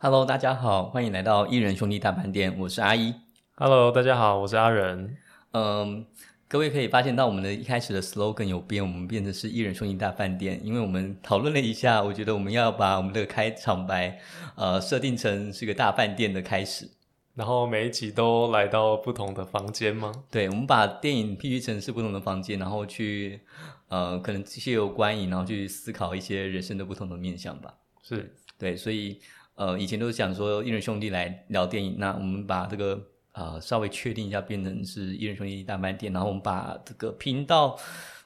[0.00, 3.12] Hello，大家好，欢迎来到艺人兄弟大饭店，我是阿一。
[3.56, 5.16] Hello，大家好，我是阿仁。
[5.50, 6.06] 嗯，
[6.46, 14.20] 各位可以发现到我们的一开始的 slogan 有变，我们变成是艺人兄弟大饭店，因为我们讨论了一下，我觉得我们要把我们的开场白
[14.54, 16.88] 呃设定成是个大饭店的开始。
[17.34, 20.12] 然后每一集都来到不同的房间吗？
[20.30, 23.40] 对，我们把电影譬喻成是不同的房间，然后去
[23.88, 27.74] 呃可能借由观影，然后去思考一些人生的不同的面向吧。
[28.00, 29.20] 是对，所以
[29.58, 37.76] 呃，以前都是讲说一人兄弟来聊电影，那我们把这个呃稍微确定一下，变成是一人兄弟大饭店，然后我们把这个频道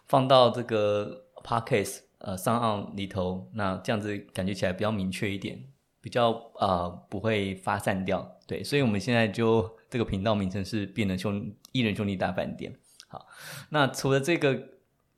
[0.06, 5.58] 放到这个 podcast 呃上岸里头，那这样子感觉起来比较明确一点，
[6.02, 8.38] 比较呃不会发散掉。
[8.46, 12.78] 对，所以我们现在就这个频道名称是变成兄一人兄弟大饭店。
[13.08, 13.26] 好，
[13.70, 14.62] 那除了这个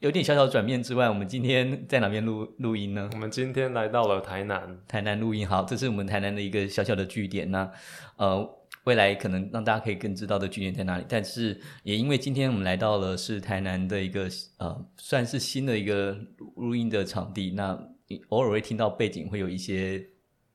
[0.01, 3.09] 有点小小转变之外，我们今天在哪边录录音呢？
[3.15, 7.51] 我们今天来到了台南，台南录音好，这是我们台南的一个小小的据点。
[7.51, 7.71] 那
[8.17, 8.47] 呃，
[8.85, 11.05] 未来可能让大家可以更知道的据点在哪里。
[11.09, 16.15] 但是也因为今天我们来到了是台南的一个呃，算是新的一个
[16.57, 20.05] 录音的场地，那你偶尔会听到背景会有一些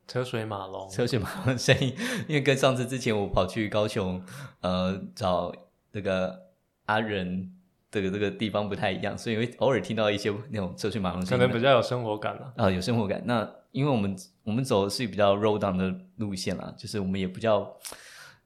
[0.08, 0.88] 车水马龙。
[0.92, 1.96] 车水马龙的声音，
[2.28, 4.22] 因为跟上次之前我跑去高雄
[4.62, 5.52] 呃找
[5.92, 6.40] 这个
[6.86, 7.56] 阿仁。
[7.92, 13.22] 这个这个地方不太一样，所以会偶尔听到一些那种车水马龙可，能比较有生活感了、啊、有生活感。
[13.26, 17.68] 那因为我们我们走的是比较 roll down 的路线啦，就是我们也比较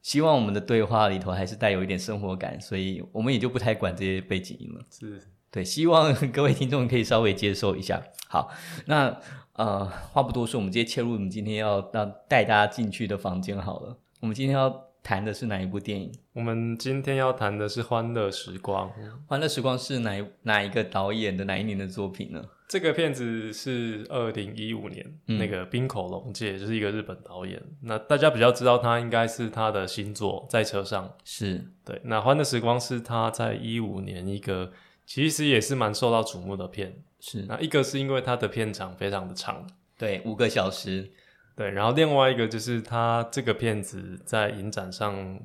[0.02, 4.80] 希望我们的对话里头还是带有一点生活感，所以我们也就不太管这些背景音了。
[4.90, 8.02] 是对，希望各位听众可以稍微接受一下。
[8.28, 8.50] 好，
[8.86, 9.16] 那
[9.52, 13.96] 呃，话不多说，我们直接切入我们今天要让带大家进去的房间好了。
[14.20, 14.68] 我们今天要
[15.04, 16.10] 谈的是哪一部电影？
[16.32, 18.88] 我们今天要谈的是《欢乐时光》。
[19.26, 22.42] 《欢乐时光》是哪一哪一个导演的哪一年的作品呢？
[22.66, 27.62] 这个片子是二零一五年，嗯那个冰口龙介就是一个日本导演。
[27.82, 31.06] 那大家比较知道他应该是他的新作《在车上》。
[31.22, 34.72] 是对，那《欢乐时光》是他在一五年一个
[35.04, 37.04] 其实也是蛮受到瞩目的片。
[37.20, 39.66] 是，那一个是因为它的片长非常的长，
[39.98, 41.12] 对，五个小时。
[41.56, 45.38] 对，然后另外一个就是他这个片子在影展上，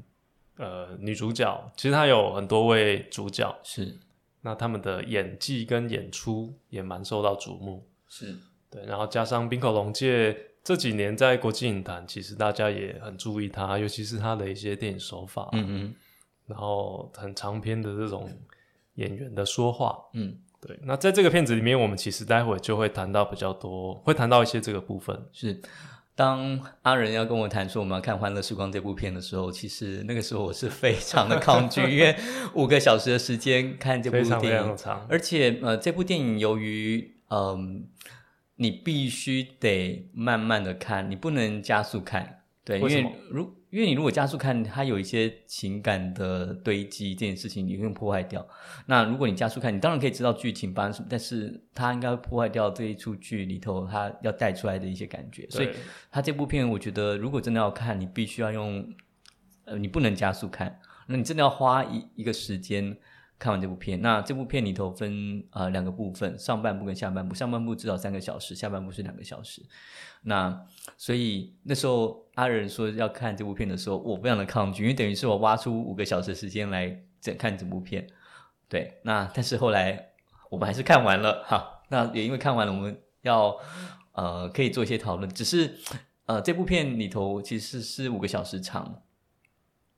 [0.57, 3.97] 呃，女主角其实她有很多位主角，是
[4.41, 7.87] 那他们的演技跟演出也蛮受到瞩目。
[8.07, 8.35] 是，
[8.69, 15.95] 对，然后加上冰口龙介这几年在国际影坛，其实大家也很注意他，尤其是他的一些电影手法，嗯嗯
[16.47, 18.29] 然后很长篇的这种
[18.95, 19.97] 演员的说话。
[20.13, 20.39] 嗯。
[20.61, 25.17] 对，那在这个片子里面，我们其实待会就会谈到比较多，会谈到一些这个部分。
[25.31, 25.61] 是，
[26.19, 32.13] 当阿仁要跟我谈说我们要看《欢乐时光》这部片的时候，其实那个时候我是非常的抗拒，因为
[32.55, 37.87] 五个小时的时间看这部非常非电影，常，而且呃，这部电影由于嗯、
[38.57, 42.38] 你必须得慢慢的看，你不能加速看，
[42.69, 48.47] 对，因为如因为你如果加速看，它有一些情感的堆积，这件事情你会破坏掉。
[48.85, 55.47] 那如果你加速看，你当然可以知道剧情发生什么，但是它应该会破坏掉这一出剧里头它要带出来的一些感觉。
[55.49, 55.75] 所以对
[56.11, 58.87] 它这部片，我觉得如果真的要看，你必须要用，
[59.65, 62.95] 呃，你不能加速看，那你真的要花一一个时间
[63.39, 63.99] 看完这部片。
[64.01, 69.65] 那这部片里头分呃两个部分，上半部跟下半部，上半部至少三个小时，下半部是两个小时。
[70.23, 70.65] 那
[70.97, 78.05] 所以那时候阿仁说要看这部片的时候，我非常的抗拒，因为等于是我挖出五个小时时间来整看这部片。
[78.67, 80.09] 对，那但是后来
[80.49, 81.81] 我们还是看完了哈。
[81.87, 83.57] 那也因为看完了，我们要
[84.11, 85.27] 呃可以做一些讨论。
[85.33, 85.73] 只是
[86.25, 89.01] 呃这部片里头其实是五个小时长，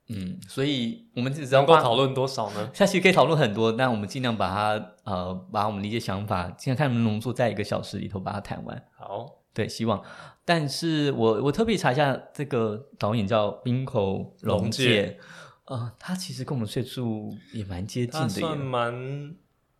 [0.08, 2.70] 嗯，所以我们只知道花能够讨论多少呢？
[2.74, 8.84] 下期可以讨论很多，但我们尽量把它呃把我们的一些想法，尽量看能不能浓缩在一个小时里头把它谈完。
[8.96, 10.02] 好，对，希望。
[10.44, 15.18] 但是我我特别查一下，这个导演叫滨口龙龙介介，
[15.66, 18.58] 呃，他其实跟我们岁数也蛮接近的算。
[18.58, 19.36] 蛮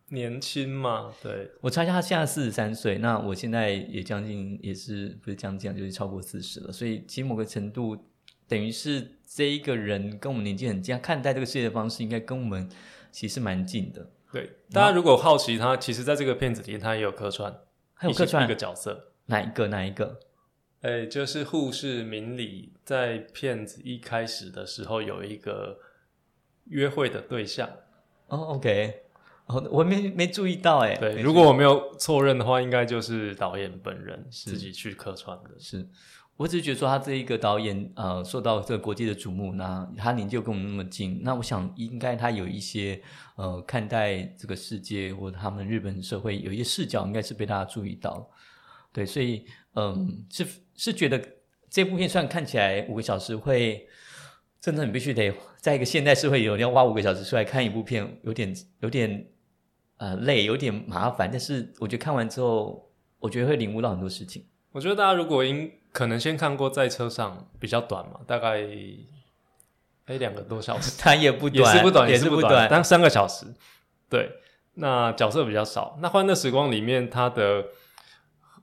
[0.09, 6.71] 年轻嘛，对，我查一下，他现在四十三岁，那我现在也将近，也是不是将近啊，就是超过四十了。
[6.71, 7.97] 所以其实某个程度，
[8.53, 12.69] 等于是这一个人跟我们年纪很近，看待这个世界的方式，应该跟我们
[13.11, 14.11] 其实蛮近的。
[14.31, 14.47] 对。
[14.71, 17.51] 大家如果好奇他，其实在这个片子里他也有客串，
[17.95, 19.69] 还有客串一个角色，哪一个？
[19.69, 20.19] 哪一个？
[20.81, 25.79] 哎，就是护士明里在片子一开始的时候有一个
[26.65, 27.67] 约会的对象。
[28.27, 29.01] 哦，OK，
[29.47, 30.95] 哦，我没没注意到哎。
[30.97, 35.49] 对，如果我没有错认的话，应该就是导演本人自己去客串的。
[35.57, 35.89] 是
[36.35, 42.99] 我只是觉得说他这一个导演呃受到这个国际的瞩目，那他年纪又跟我们那么近，那我想应该他有一些
[43.35, 48.27] 呃看待这个世界或者他们日本社会有一些视角，应该是被大家注意到。
[48.91, 49.45] 对，所以
[49.75, 50.45] 嗯是
[50.75, 51.23] 是觉得
[51.69, 53.87] 这部片虽然看起来五个小时会，
[54.59, 59.27] 真的你必须得在一个现代社会有要花五个小时出来看一部片，有点有点
[59.97, 61.29] 呃累，有点麻烦。
[61.31, 64.45] 但是我觉得看完之后，我觉得会领悟到很多事情。
[64.71, 68.67] 我觉得大家如果应可能先看过在车上比较短嘛，大概
[70.05, 73.45] 哎两个多小时， 它也不短也是不短，也是不短，但三个小时。
[74.09, 74.29] 对，
[74.73, 75.97] 那角色比较少。
[76.01, 77.65] 那《欢乐时光》里面，它的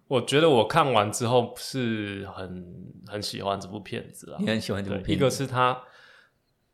[0.08, 4.36] 我觉得我看完之后是很很喜欢这部片子啊。
[4.40, 5.12] 你很喜欢这部片子？
[5.12, 5.80] 一个是它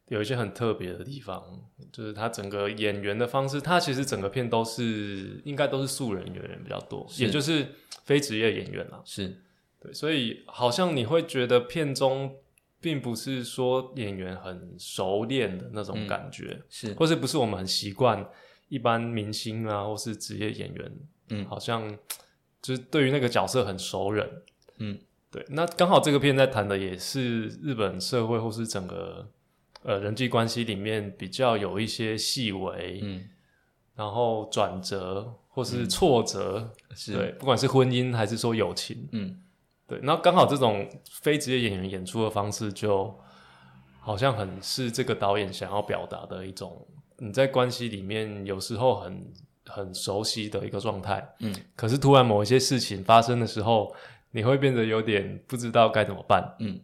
[0.08, 1.42] 有一些很特别的地方，
[1.92, 7.66] 就是它整个演员的方式，它其实整个片都是应该都是素人演员比较多，也就是
[8.04, 9.00] 非职业演员啊。
[9.04, 9.42] 是
[9.86, 12.36] 对，所以好像你会觉得片中。
[12.78, 18.24] 并不是说演员很熟练的那种感觉，是，或是不是我们很习惯
[18.68, 20.92] 一般明星啊，或是职业演员，
[21.30, 21.90] 嗯，好像
[22.62, 24.30] 就是对于那个角色很熟人，
[24.76, 24.96] 嗯，
[25.32, 25.44] 对。
[25.48, 29.26] 那刚好这个片在谈的也是日本社会或是整个
[29.82, 33.24] 呃人际关系里面比较有一些细微，嗯，
[33.96, 39.42] 然后转折或是挫折，是对，不管是婚姻还是说友情，嗯。
[39.88, 43.16] 对，那刚好这种非职业演员演出的方式，就
[44.00, 46.84] 好像很是这个导演想要表达的一种，
[47.18, 49.32] 你在关系里面有时候很
[49.64, 53.94] 很熟悉的一个状态，嗯，可是突然某一些事情发生的时候，
[54.32, 56.80] 你会变得有点不知道该怎么办，嗯，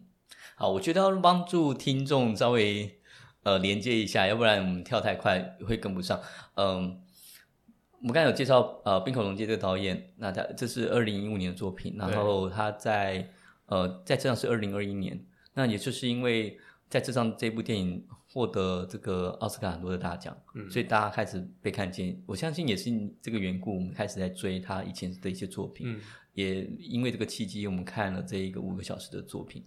[0.55, 2.99] 好，我觉得要帮助听众稍微
[3.43, 6.21] 呃连接一下，要不然我们跳太快会跟不上，
[6.55, 7.01] 嗯。
[8.03, 13.25] 我们刚才有介绍，呃，冰口龙介这个导演，那他这是二零一五年的作品，然后他在
[13.67, 15.17] 呃在这上是二零二一年，
[15.53, 16.59] 那也就是因为
[16.89, 22.21] 在这上这部电影获得这个奥斯卡很多的大奖，嗯，所以大家开始被看见。
[22.25, 22.91] 我相信也是
[23.21, 26.01] 这个缘故，我们开始在追他以前的一些作品，嗯，
[26.33, 29.63] 也因为这个契机，我们看了这一个五个小时的作品。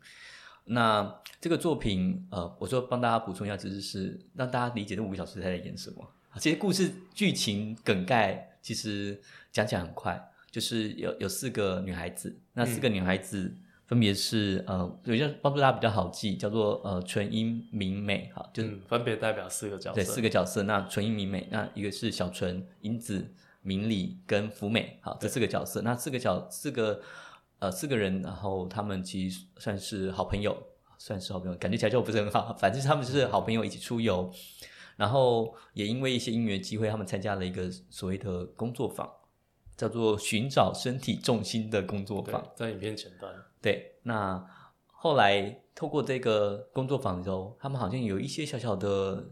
[0.66, 1.10] 那
[1.40, 6.06] 这个作品，呃，我说帮大家补充一下知识，是让大家理解这五个小时他在演什么。
[6.38, 13.54] 其实故事剧情梗概其实讲起来很快，就是有有四个女孩子，那四个女孩子
[13.86, 20.64] 分别是呃，有些帮助大家比较好记，叫做呃纯英明美，哈，就是分别代表四个角色，对，四个角色。
[20.64, 25.80] 那纯英明美，那一个是小纯、英子、明理跟福美，好，这四个角色。
[25.82, 27.00] 那四个角四个
[27.60, 30.56] 呃四个人，然后他们其实算是好朋友，
[30.98, 34.30] 算是好朋友，感觉起来就不是很好，反正他们就是好朋友，一起出游。
[34.96, 39.06] 然后也因为一些音乐机会，他们参加了一个所谓的工作坊，
[39.76, 43.30] 叫做“寻找身体重心”的工作坊，在影片前端。
[43.60, 44.42] 对，那
[44.86, 49.28] 后来透过这个工作坊之后，他们好像有一些小小的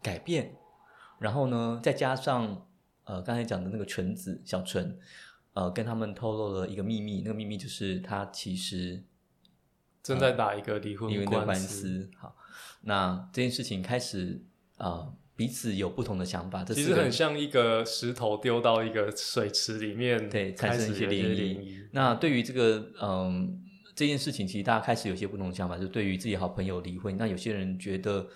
[0.00, 0.56] 改变。
[1.18, 2.66] 然后呢，再加上
[3.04, 4.98] 呃刚才讲的那个纯子小纯，
[5.52, 9.04] 呃跟他们透露了一个秘密，那个秘密就是他其实
[10.02, 12.10] 正在打一个离婚官司。
[12.16, 12.34] 好，
[12.80, 14.42] 那这件事情开始。
[14.76, 21.88] 啊，彼此有不同的想法，其实很像一个石头丢到一个水池里面，对，产生一些涟漪。
[21.92, 23.62] 那对于这个嗯
[23.94, 28.26] 这件事情，其实大家开始有些不同的想法，就对于自己好朋友离婚，那有些人觉得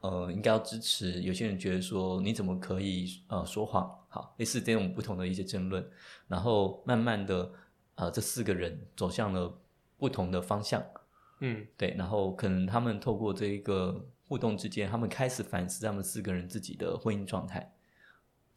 [0.00, 3.90] 呃应该要支持，有些人觉得说你怎么可以呃说谎？
[4.08, 5.86] 好，类似这种不同的一些争论，
[6.28, 7.50] 然后慢慢的
[7.94, 9.54] 呃这四个人走向了
[9.98, 10.82] 不同的方向，
[11.40, 14.02] 嗯，对，然后可能他们透过这一个。
[14.30, 17.74] 互动之间，他们开始反思他们四个人自己的婚姻状态。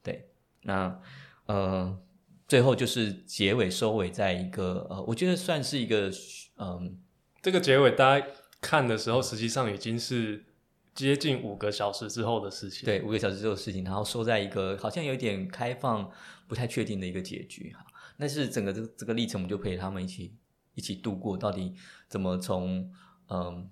[0.03, 0.29] 对，
[0.61, 1.01] 那
[1.47, 1.99] 呃，
[2.47, 6.11] 最后就是结尾收尾在一个呃，我觉得算是一个
[6.57, 7.01] 嗯，
[7.41, 8.27] 这个结尾大家
[8.61, 10.45] 看的时候，实际上已经是
[10.93, 12.85] 接近五个小时之后的事情。
[12.85, 16.07] 对，五个小时之后的事情，然后收在一个好像有点开放、
[16.47, 17.83] 不太确定的一个结局哈。
[18.19, 20.35] 但是整个这这个历程，我们就陪他们一起
[20.75, 21.73] 一起度过，到底
[22.07, 22.93] 怎么从
[23.29, 23.67] 嗯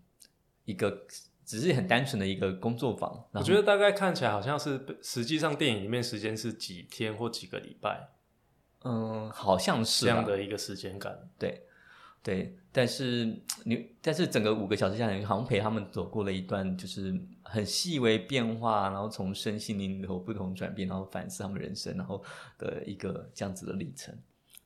[0.65, 1.05] 一个。
[1.51, 8.07] 只是很单纯的一个工作坊，我觉得大概看起来好像是，实际上电影里面时间是几天或几个礼拜，
[8.85, 11.63] 嗯，好像是这样的一个时间感，对
[12.23, 22.23] 对，但是你但是整个五个小时下来，好像陪他们走过了一段就是很细微变化，然后从身心灵有不同转变，然后反思他们人生，然后
[22.57, 24.17] 的一个这样子的历程。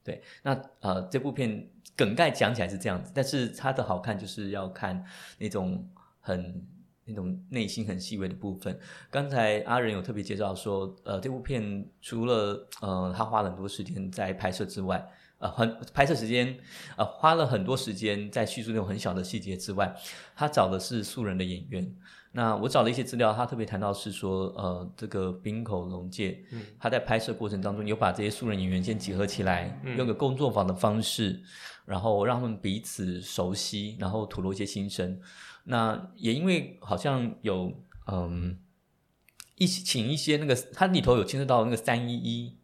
[0.03, 5.03] 对，那呃，这部片梗概讲起来是这样子，但是它的好看就是要看
[5.39, 5.89] 那种
[6.19, 6.63] 很。
[7.07, 8.77] 那种内心很细微的部分，
[9.11, 15.07] 刚才阿仁有特别介绍说，呃，这部片除了呃他花了很多时间在拍摄之外，
[15.37, 16.57] 呃，很拍摄时间，
[16.97, 19.95] 呃，花了很多时间在叙述那种很小的细节之外，
[20.35, 21.95] 他找的是素人的演员。
[22.31, 31.39] 那我找了一些资料，他特别谈到是说，呃，这个冰口龙介，嗯他在拍摄过程当中有把这些素人演员先集合起来，嗯用个工作坊的方式，
[31.85, 35.17] 然后让他们彼此熟悉，然后吐露一些心声。
[35.65, 37.73] 那也因为好像有
[38.07, 38.57] 嗯
[39.55, 42.57] 一起请一些那个，它里头有牵涉到那个三一一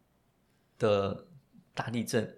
[0.78, 1.26] 的
[1.74, 2.36] 大地震，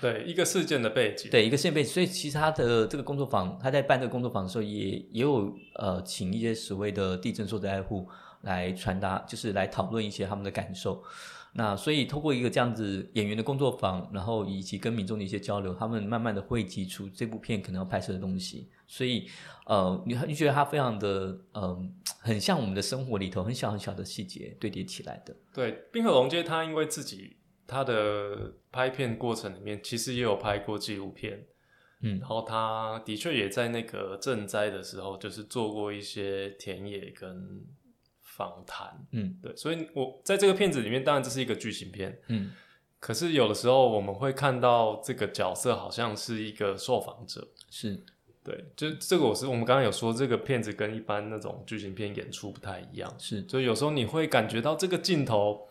[0.00, 8.08] 对一个事件的背景，对一个事件背景，所以其实他的这个工作坊，他在办这个工作坊的时候也，也有呃请一些所谓的地震受灾户
[8.42, 11.02] 来传达，就是来讨论一些他们的感受。
[11.54, 18.68] 那所以透过一个这样子演员的工作坊，然后以及跟民众的一些交流，他们慢慢的汇集出这部片可能要拍摄的东西。
[18.92, 19.26] 所以
[19.64, 21.82] 呃，你你觉得它非常的呃，
[22.18, 25.34] 很像我们的生活里头很小很小的细节堆叠起来的。
[25.54, 31.46] 对，冰河龙街他因为自己他的拍片过程里面，其实也有拍过纪录片，
[32.02, 32.18] 嗯。
[32.18, 37.64] 然后他的确也在那个赈灾的时候，就是做过一些田野跟
[38.20, 39.38] 访谈，嗯。
[39.42, 42.52] 对，所以我在这个片子里面，当然这是一个剧情片，嗯。
[43.00, 48.04] 可是有的时候我们会看到这个角色好像是一个受访者，是
[48.44, 55.68] 对，就这个我是我们刚刚有说，这个片子跟一般那种剧情片演出不太一样，是所以有时候你会感觉到这个镜头，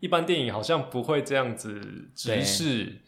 [0.00, 3.00] 一般电影好像不会这样子直视，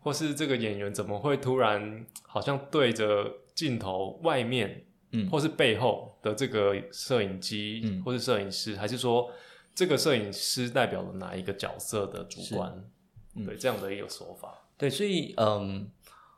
[0.00, 9.30] 或是这个演员怎么会突然好像对着镜头外面，嗯或是背后的这个摄影机，嗯或是摄影师，还是说
[9.74, 12.72] 这个摄影师代表了哪一个角色的主观？
[13.36, 14.56] 嗯对，这样的一个说法。
[14.76, 15.88] 对，所以嗯，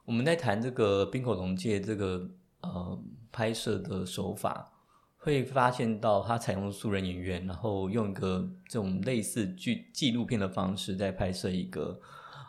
[0.04, 2.28] 我们在谈这个冰火龙界这个
[2.61, 2.99] 呃
[3.30, 4.73] 拍摄的手法，
[5.18, 12.00] 会发现到他采用素人演员，然后用一个这种类似剧纪录片的方式在拍摄一个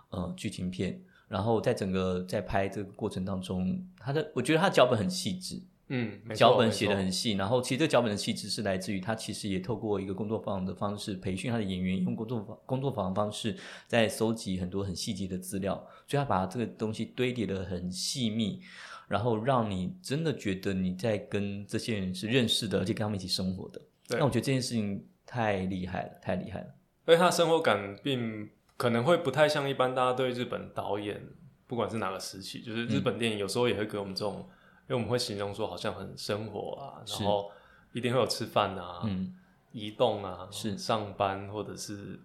[0.10, 15.75] 呃剧情片，然后在整个在拍这个过程当中，他的我觉得他脚本很细致，嗯，脚本写的很细，然后其实这个脚本的细致是来自于他其实也透过一个工作坊的方式培训他的演员，用工作坊工作坊的方式在搜集很多很细节的资料，
[16.07, 18.61] 所以他把这个东西堆叠的很细密，
[19.07, 23.81] 然后让你真的觉得你在跟这些人是认识的，而且跟他们一起生活的。
[24.07, 26.67] 对那我觉得这件事情太厉害了，太厉害了。
[27.05, 31.21] 所以他的生活感并可能会不太像一般大家对日本导演，
[31.67, 34.47] 不管是哪个时期，就是日本电影有时候也会给我们这种，
[34.87, 37.49] 因为我们会形容说好像很生活啊，然后
[37.93, 39.33] 一定会有吃饭啊、嗯，
[39.71, 40.77] 移动啊、是。
[40.77, 42.19] 上班或者是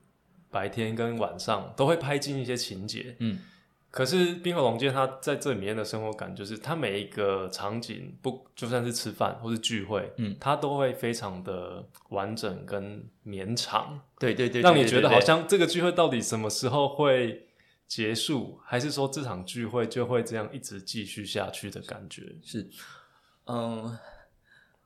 [0.50, 3.16] 白天跟晚上都会拍进一些情节。
[3.20, 3.38] 嗯，
[3.90, 10.36] 可是冰河龙街它在这里面的生活感，就是它每一个场景不就算是吃饭或是聚会，嗯。
[10.40, 14.00] 它都会非常的完整跟绵长。
[14.18, 17.47] 对对对，让你觉得好像这个聚会到底什么时候会
[17.88, 22.37] 结束，还是说这场聚会就会这样一直继续下去的感觉？
[22.42, 22.68] 是，
[23.47, 23.99] 嗯，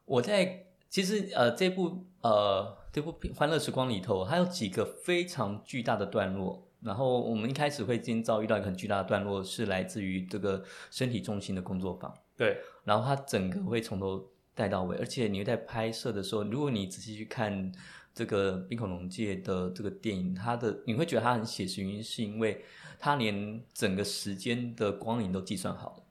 [0.05, 6.67] 我在其实呃这部呃这部片《欢乐时光》里头，它有几个非常巨大的段落。
[6.81, 12.13] 然后我们一开始会先遭遇到一个很巨大的段落，是来自于这个身体重心的工作坊。
[12.37, 17.71] 对，然后它整个会从头带到尾，而且你在拍摄的时候，如果你仔细去看
[18.13, 22.65] 这个冰恐龙界的这个电影，它的你会觉得它很写实，原因是因为
[23.05, 26.05] 它连整个时间的光影都计算好了。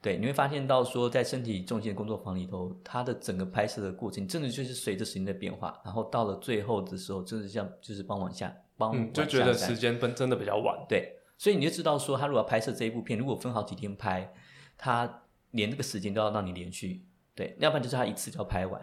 [0.00, 10.82] 对，你会发现到说，在身体重心的工作坊里头，它的整个拍摄的过程，真的就是随着时间的变化，然后到了最后的时候，真的像就是帮往下，傍晚嗯，就觉得时间分真的比较晚。
[10.88, 14.32] 对，所以你就知道说，他如果要拍摄这一部片，如果分好几天拍，
[14.78, 18.80] 他连这个时间都要让你连续，对，要不然就是他一次就要拍完。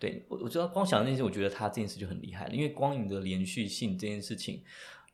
[0.00, 4.64] 对我，我知道光想这件事，我觉得他这件事就很厉害了，因为光影的连续性这件事情，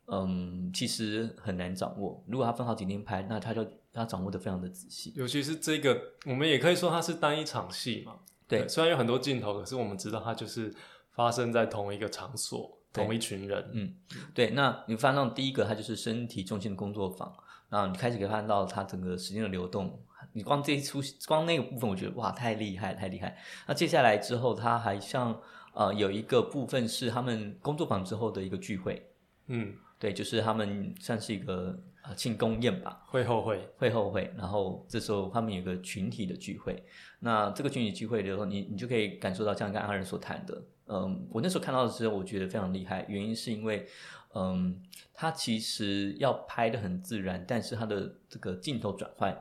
[0.07, 2.23] 嗯，其实很难掌握。
[2.27, 5.13] 如果他分好几天拍，那他就他掌握的非常的仔细。
[5.15, 8.19] 尤其是这个，我们也可以说它是单一场戏嘛。
[8.47, 10.73] 对虽然有很多镜头，可是我们知道它就是
[11.11, 13.69] 发生在同一个场所，同一群人。
[13.71, 13.95] 嗯，
[14.33, 17.33] 对，那你发现到第一个，它就是身体重心的工作坊，
[17.69, 19.97] 然后你开始可以看到它整个时间的流动。
[20.33, 23.37] 你光这一出，光那个部分，我觉得哇，太厉害，太厉害。
[23.67, 25.37] 那接下来之后，它还像
[25.73, 29.09] 呃有一个部分是他们工作坊之后的一个聚会，
[29.51, 36.81] 嗯，对，就是他们算是一个呃庆功宴吧，会后会，会后会，然后这时候他们有个群体的聚会，
[37.19, 43.85] 那这个群体聚会的时候，你你就可以感受到像刚刚阿仁所谈的，嗯，我那时候看到的时候，我觉得非常厉害，原因是因为，
[44.33, 44.81] 嗯，
[45.13, 49.37] 他其实要拍的很自然，但是他的这个镜头转换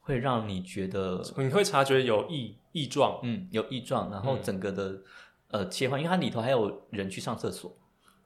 [0.00, 3.20] 会让你觉得，你会察觉有异异状。
[3.22, 4.42] 嗯，有异状，然后嗯。
[4.42, 5.02] 整个的、
[5.48, 7.76] 呃切换，因为它里头还有人去上厕所。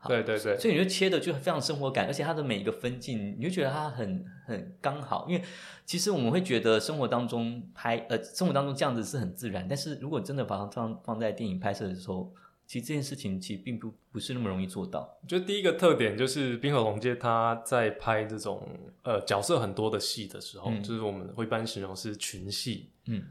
[0.04, 5.26] 好对对对，所以你就切的就非常生活感，而且它的每一个分镜，你就觉得它很很刚好。
[5.26, 5.42] 因为
[5.86, 12.30] 其实我们会觉得生活当中拍呃生活当中这样子是很自然，但是如果真的把它放放在电影拍摄的时候，
[12.66, 15.18] 其实这件事情其实并不不是那么容易做到。
[15.22, 18.66] 我觉得第一个特点就是冰河龙介他在拍这种
[19.02, 22.90] 呃角色很多的戏的时候，嗯就是我们会一般形容是群戏。
[23.06, 23.22] 嗯，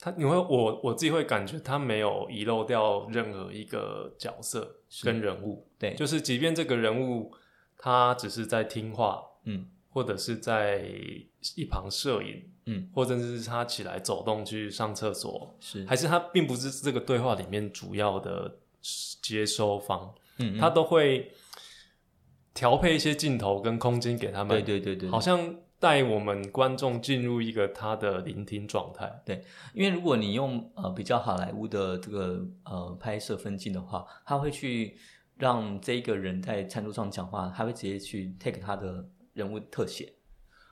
[0.00, 7.32] 他你会我我自己会感觉他没有遗漏掉任何一个角色跟人物，对，就是即便这个人物
[7.76, 10.88] 他只是在听话，嗯或者是在
[11.56, 12.88] 一旁摄影，嗯。
[12.94, 15.84] 或者是他起来走动去上厕所，是。
[15.86, 18.58] 还是他并不是这个对话里面主要的
[19.22, 20.58] 接收方，嗯嗯。
[20.58, 21.32] 他都会
[22.54, 29.22] 调配一些镜头跟空间给他们，对对对对，好像带我们观众进入一个他的聆听状态。
[29.24, 34.96] 对因为如果你用呃比较好莱坞的这个呃拍摄分镜的话，他会去
[35.36, 40.12] 让这一个人在餐桌上讲话，他会直接去 take 他的人物特写。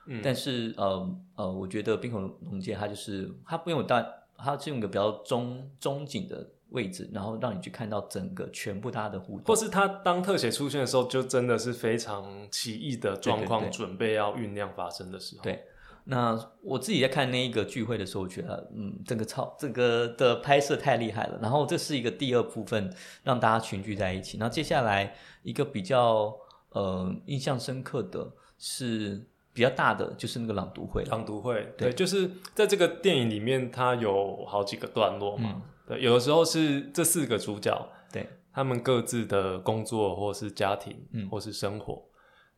[0.09, 4.05] 嗯但是呃呃，我觉得冰口龙介他就是他不用有大，
[4.37, 9.43] 他是用一个比较中中景的位置，然后让你去看到整个全部大家的互动。
[9.45, 15.43] 或是他当特写出现的时候，就真的是非常奇异的状况，对对对准备要酝酿发生的时候。
[15.43, 15.63] 对
[16.09, 21.37] 那我自己在看那一个聚会的时候，我觉得，嗯，这个超这个的拍摄太厉害了。
[21.41, 22.93] 然后这是一个第二部分，
[23.23, 24.37] 让大家群聚在一起。
[24.37, 26.33] 然后接下来一个比较
[26.69, 28.25] 呃印象深刻的
[28.57, 29.21] 是
[29.51, 31.03] 比较大的，就是那个朗读会。
[31.05, 35.51] 朗读会，对对，就是在这个电影里面，它有好几个段落嘛。
[35.55, 42.03] 嗯对，有的时候是这四个主角对，他们各自的工作或是家庭，嗯或是生活。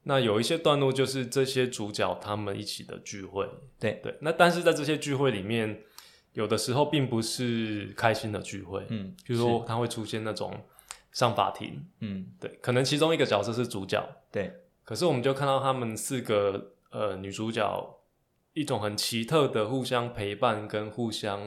[0.03, 4.17] 那有一些段落就是这些主角他们一起的聚会，对对。
[4.21, 5.83] 那但是在这些聚会里面，
[6.33, 10.53] 有的时候并不是开心的聚会，嗯，比如说他会出现那种
[11.11, 14.51] 上法庭，嗯，对，可能其中一个角色是主角，对，
[14.85, 17.99] 可是我们就看到他们四个呃女主角
[18.53, 21.41] 一种很奇特的互相陪伴跟互相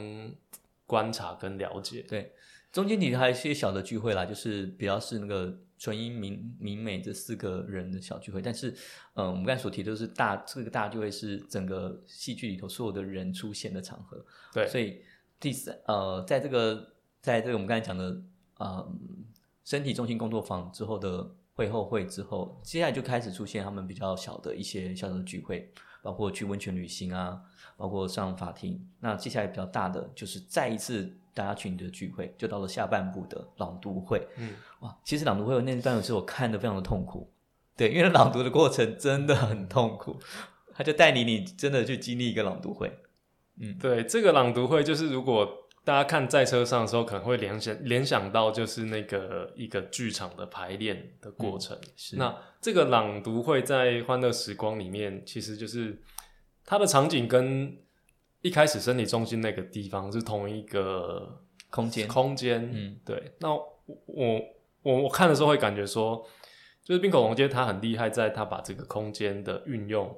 [0.93, 2.03] 观察跟了解。
[2.07, 2.31] 对，
[2.71, 8.43] 中间其实还有一些小的聚会啦，就是比较是那个纯英、明明美这四个人的小聚会。
[8.43, 8.71] 但是，
[9.15, 14.23] 嗯、我们刚才所提的都是大这个大聚会是整个戏剧里头所有的人出现的场合。
[14.53, 15.03] 对所以
[15.41, 18.23] 第三呃，在这个在这个我们刚才讲的
[18.59, 18.93] 呃
[19.65, 27.41] 身体中心工作坊之后的会后会之后，接下来就开始出现他们比较小的一些小小的聚会，包括去温泉旅行啊，
[27.83, 28.81] 包括上法庭。
[29.01, 34.25] 那接下来比较大的就是再一次大家群的聚会，就到了下半部的朗读会。
[34.37, 37.29] 嗯，哇，其实朗读会那段有时候我看的非常的痛苦，
[37.77, 40.17] 对，因为朗读的过程真的很痛苦，
[40.73, 43.01] 他就带你你真的去经历一个朗读会。
[43.59, 45.49] 嗯，对，这个朗读会就是如果
[45.83, 51.77] 大家看在车上的时候，可能会联想联想到就是那个一个剧场的排练的过程。
[51.97, 56.01] 是那这个朗读会在《欢乐时光》里面，其实就是
[56.65, 57.77] 它的场景跟
[58.41, 62.71] 一开始身体中心那个地方是同一个空间，空间。
[62.73, 63.35] 嗯，对。
[63.41, 64.41] 那我我
[64.83, 66.27] 我我看的时候会感觉说，
[66.83, 70.17] 就是冰口龙街他很厉害，在他把这个空间的运用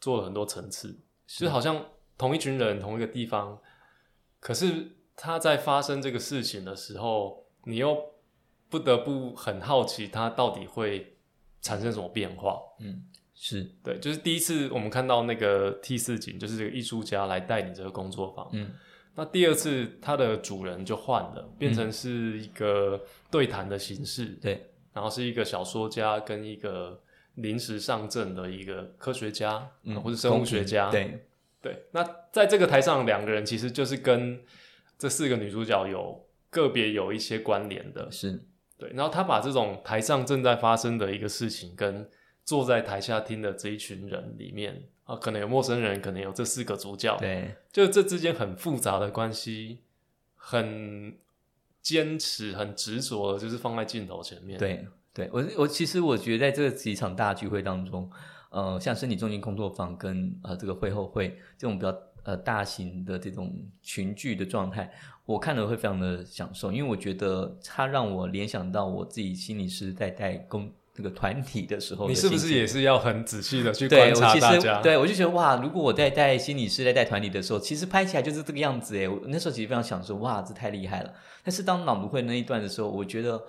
[0.00, 1.84] 做了很多层次，其实好像
[2.16, 3.60] 同一群人同一个地方，
[4.40, 7.96] 可是他在发生这个事情的时候，你又
[8.68, 11.18] 不得不很好奇他到底会
[11.60, 12.58] 产生什么变化。
[12.80, 13.04] 嗯，
[13.38, 18.48] 是，对，就是第一次我们看到那个 T 四景，就是这个艺术家来带领这个工作坊。
[18.54, 18.72] 嗯，
[19.14, 22.98] 那第二次他的主人就换了，变成是一个
[23.30, 24.28] 对谈的形式。
[24.40, 26.98] 对，然后是一个小说家跟一个
[27.34, 30.90] 临时上阵的一个科学家，嗯，或者生物学家。
[30.90, 31.26] 对，
[31.60, 34.40] 对，那在这个台上，两个人其实就是跟
[34.98, 38.10] 这四个女主角有个别有一些关联的。
[38.10, 38.42] 是，
[38.78, 42.08] 对，然后他把这种台上正在发生的一个事情，跟
[42.46, 49.80] 坐在台下听的这一群人里面啊，可能有陌生人，可能有这四个主角，对，就这之间很复杂的关系，
[50.36, 51.18] 很
[51.82, 54.58] 坚持、很执着的，就是放在镜头前面。
[54.58, 55.28] 对，对。
[55.32, 58.08] 我我其实我觉得在这几场大聚会当中，
[58.50, 64.92] 呃，像身体重心工作坊跟呃这个会后会这种比较呃大型的这种群聚的状态，
[65.24, 74.80] 我看了会非常的享受，因为我觉得它让我联想到我自己心理师在带工这个团体的时候的你是不是也是要很仔细的去对，观察大家？
[74.80, 79.06] 对我就觉得哇，如果我在带心理师在带团体的时候，其实拍起来就是这个样子诶。
[79.06, 81.12] 我那时候其实非常想说，哇，这太厉害了。
[81.44, 83.40] 但是当朗读会那一段的时候，我觉得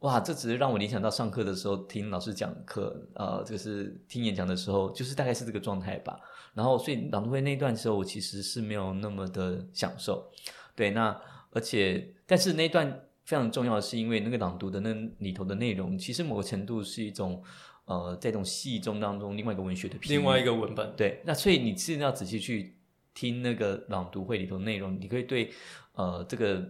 [0.00, 6.18] 哇，这只是让我联想到上课的时候听老师讲课，呃，就是听演讲的时候，就是大概是这个状态吧。
[6.54, 10.28] 然后所以朗读会那一段的时候，我其实是没有那么的享受。
[10.74, 11.16] 对，那
[11.52, 17.42] 而且但是那一段非常重要的是，因为那个朗读的那里头的内容，其实某个程度是一种
[17.84, 20.94] 呃，在这种戏中当中另外一个文学的另外一个文本。
[20.96, 22.78] 对，那所以你是要仔细去
[23.12, 25.50] 听那个朗读会里头内容，你可以对
[25.94, 26.64] 呃这个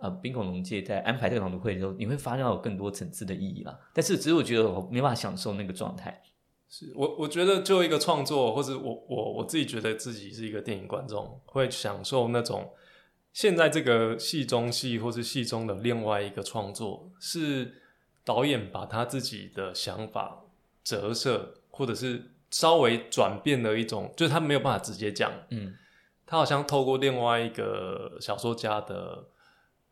[0.00, 3.78] 呃冰恐龙界在安排这个朗读会的时候，你会发现有更多层次的意义啦。
[3.94, 6.22] 但是只是我觉得我没办法享受那个状态。
[6.68, 12.70] 是我我觉得就一个创作，或者我我我自己觉得自己是一个电影观众，会享受那种
[13.32, 17.80] 现在这个戏中戏或是戏中的另外一个创作，是
[18.24, 20.44] 导演把他自己的想法
[20.84, 25.74] 折射，或者是稍微转变的一种，就是他没有办法直接讲，嗯，
[26.26, 29.26] 他好像透过另外一个小说家的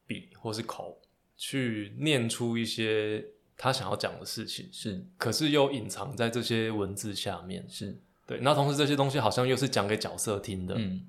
[0.06, 1.00] 笔或是口，
[1.36, 3.24] 去念出一些。
[3.62, 8.38] 他想要讲的事情是，可是又隐藏在这些文字下面，是对。
[8.40, 11.02] 那同时这些东西好像又是讲给角色听的，嗯，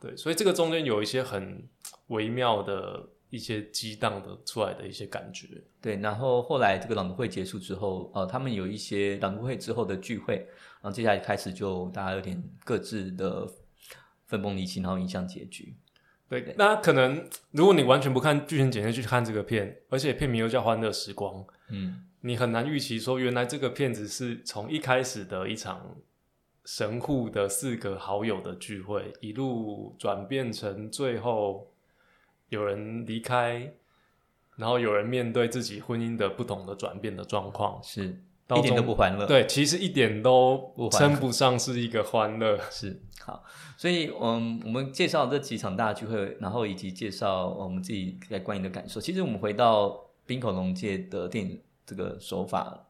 [0.00, 0.16] 对。
[0.16, 1.62] 所以这个中间有一些很
[2.08, 5.46] 微妙的一些激荡的出来的一些感觉。
[5.80, 10.36] 对，然后后来这个朗读会结束之后，呃，他们有一些朗读会之后的聚会，
[10.80, 13.46] 然后接下来开始就大家有点各自的
[14.26, 15.74] 分崩离析，然后影响结局。
[16.28, 21.34] 对，那可能如果你完全不看剧情简介去看这个片，而且片名又叫《欢乐时光》，
[21.70, 25.96] 嗯，你很难预期说原来这个片子是从一开始的一场
[26.64, 31.72] 神户的四个好友的聚会，一路转变成最后
[32.48, 33.72] 有人离开，
[34.56, 38.22] 然后有人面对自己婚姻的不同的转变的状况，是。
[38.58, 42.58] 一点都不欢乐，对，其实一点都称不上是一个欢乐。
[42.68, 43.44] 是 好，
[43.76, 49.00] 所以嗯，我们介绍这几场大聚会，然后以及介绍我们自己在观影的感受。
[49.00, 49.96] 其实我们回到
[50.26, 52.89] 冰口龙界的电影这个手法，好，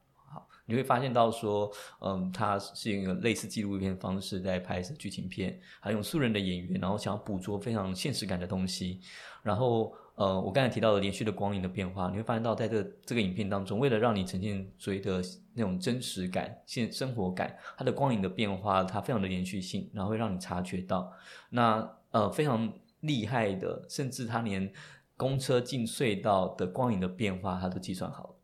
[0.71, 9.01] 你会发现到说，嗯，它是一个类似纪录片方式在拍摄剧情片，还用素人的演员，然后想要捕捉非常现实感的东西，
[9.43, 9.93] 然后。
[10.17, 15.23] 呃，我刚才提到的连续的光影的变化，你会发现到在这这个影片当中，为了让你呈现所谓的
[15.55, 21.11] 那种真实感、现生活感，它的光影的变化，它非常的连续性，然后会让你察觉到。
[21.49, 24.71] 那呃非常厉害的，甚至它连
[25.17, 28.35] 公车进隧道的光影的变化，它都计算好了。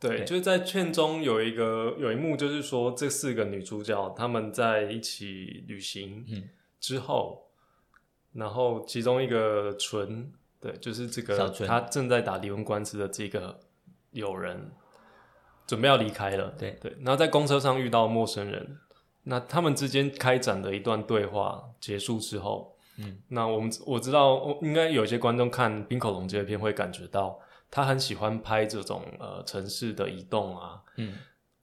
[0.00, 6.24] 对，就是在片中有一个有一幕，就是说这四个女主角她们在一起旅行
[6.80, 7.50] 之后，
[8.32, 10.32] 然后其中一个纯。
[10.62, 13.60] 对，就是这个，她正在打离婚官司的这个
[14.10, 14.70] 友人，
[15.66, 16.54] 准备要离开了。
[16.58, 18.76] 对对，然后在公车上遇到陌生人，
[19.22, 31.14] 那他们之间开展的一段对话结束之后，嗯，那我们我知道，应该有些观众看冰口龙这片会感觉到，他很喜欢拍这种呃城市的移动啊，嗯。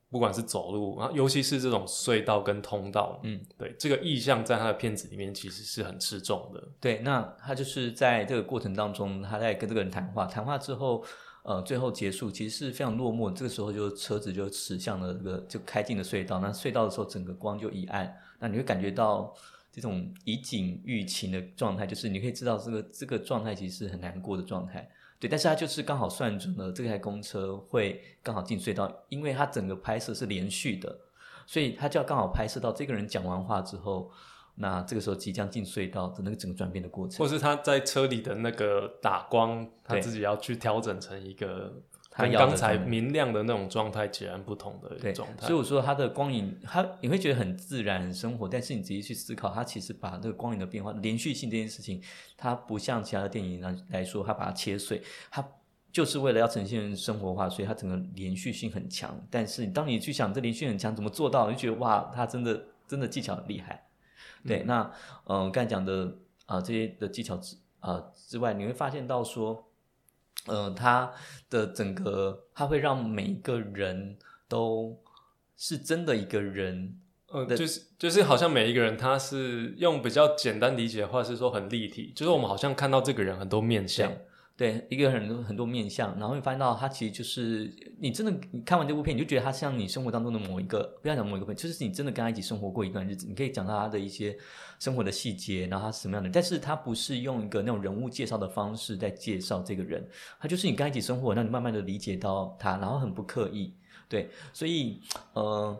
[0.10, 6.64] 不管是走路啊，尤其是这种隧道跟通道，嗯，对，这个意象在他的片子里面其实是很吃重的。
[6.80, 11.04] 对，那他就是在这个过程当中，他在跟这个人谈话，谈话之后，
[11.44, 13.34] 呃，最后结束，其实是非常落寞。
[13.34, 16.40] 这个时候，就车子就驶向了这个就开进了隧道。
[16.40, 19.36] 那隧道的时候，整个光就一暗，那你会感觉到
[19.74, 24.90] 这种以景喻情的状态，就是你可以知道这个这个状态其实是很难过的状态。
[25.20, 31.00] 对，但是他就是刚好算准了这台公车会刚好进隧道，因为他整个拍摄是连续的，
[31.46, 34.12] 所以他就要刚好拍摄到这个人讲完话之后，
[34.56, 41.74] 那这个时候即将进隧道的那个整个转变的过程，或是他在车里的那个打光，他自己要去调整成一个。
[42.18, 52.02] 跟刚才明亮的那种状态截然不同的状态，所以我说它的光影，它你会觉得很自然、很生活，但是你仔细去思考，它其实把这个光影的变化、连续性这件事情，
[52.36, 55.48] 它不像其他的电影来来说，它把它切碎，它
[55.92, 59.16] 就是为了要呈现生活化，所以它整个连续性很强。
[59.30, 63.88] 但是当你去想这连续很强怎么做到，你就觉得哇，它真的真的技巧很厉害。
[64.46, 64.92] 对，那
[65.26, 69.66] 嗯，刚才讲的啊这些的技巧之啊之外，你会发现到说。
[70.48, 71.12] 呃，他
[71.50, 75.00] 的整个他会让每一个人都
[75.56, 84.12] 是真的一个人，呃，就是就是好像每一个人他是用比较简单理解的话是说很立体，就是我们好像看到这个人很多面相。
[84.58, 94.36] 对一个很多很多面相，然后你发现到他其实就是你真的你看完这部片，你就觉得他像你生活当中的某一个，不要讲某一个就是你真的跟他一起生活过一段日子，你可以讲到他的一些
[94.80, 100.04] 生活的细节，然后他是什么样的，但是他不是用一个那种人物介绍的方式在介绍这个人，
[100.40, 103.72] 他就是你跟他一起生活，让你慢慢的理解到他，然后很不刻意，
[104.10, 105.00] 对，所以
[105.34, 105.78] 呃，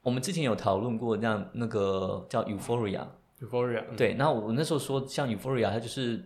[0.00, 6.24] 我们之前有讨论过，像那个叫 Euphoria，Euphoria，对，然后我那时候说像 Euphoria，它就是。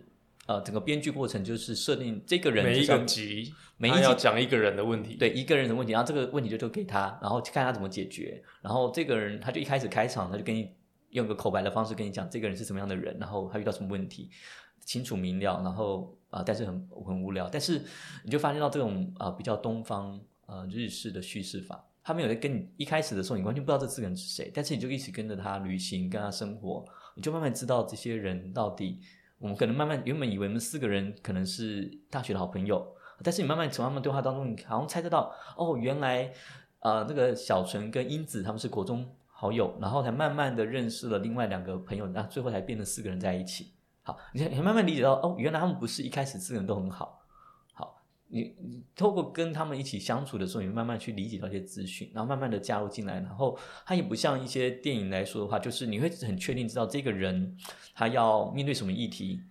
[0.49, 8.43] 呃，整个编剧过程就是设定这个人每一个集，每一集要讲一个人的问题，对一个人的问题，然后这个问题就都给他，然后看他怎么解决。
[8.59, 10.73] 然后这个人他就一开始开场，他就跟你
[11.11, 14.31] 用个口白的方式跟你讲这个人是什么样的人，然后他遇到什么问题，
[14.83, 17.79] 清楚明了，然后啊、但是很很无聊，但是
[18.23, 26.83] 你就发现到这种啊、比较东方呃日式的叙事法，他没有在跟你一开始的时候，你完全不知道这四个人是谁，但是你就一起跟着他旅行，跟他生活，
[27.13, 28.99] 你就慢慢知道这些人到底，
[29.39, 32.85] 我们可能慢慢原本以为我们四个人可能是大学的好朋友，
[33.23, 36.31] 但是你慢慢从他们对话当中，你好像猜测到，哦，原来
[36.79, 43.71] 呃那个小纯跟英子他们是国中好友，然后才慢慢的认识了另外两个朋友，那最后才变成四个人在一起。
[44.03, 47.18] 好，你你慢慢理解到，哦，原来他们不是一开始四个人都很好。
[48.31, 57.57] 你你透过跟他们一起相处的时候，你慢慢去理解到一些资讯，然后慢慢的加入进来，然后它也不像一些电影来说的话，就是你会很确定知道这个人
[57.93, 59.41] 他要面对什么议题，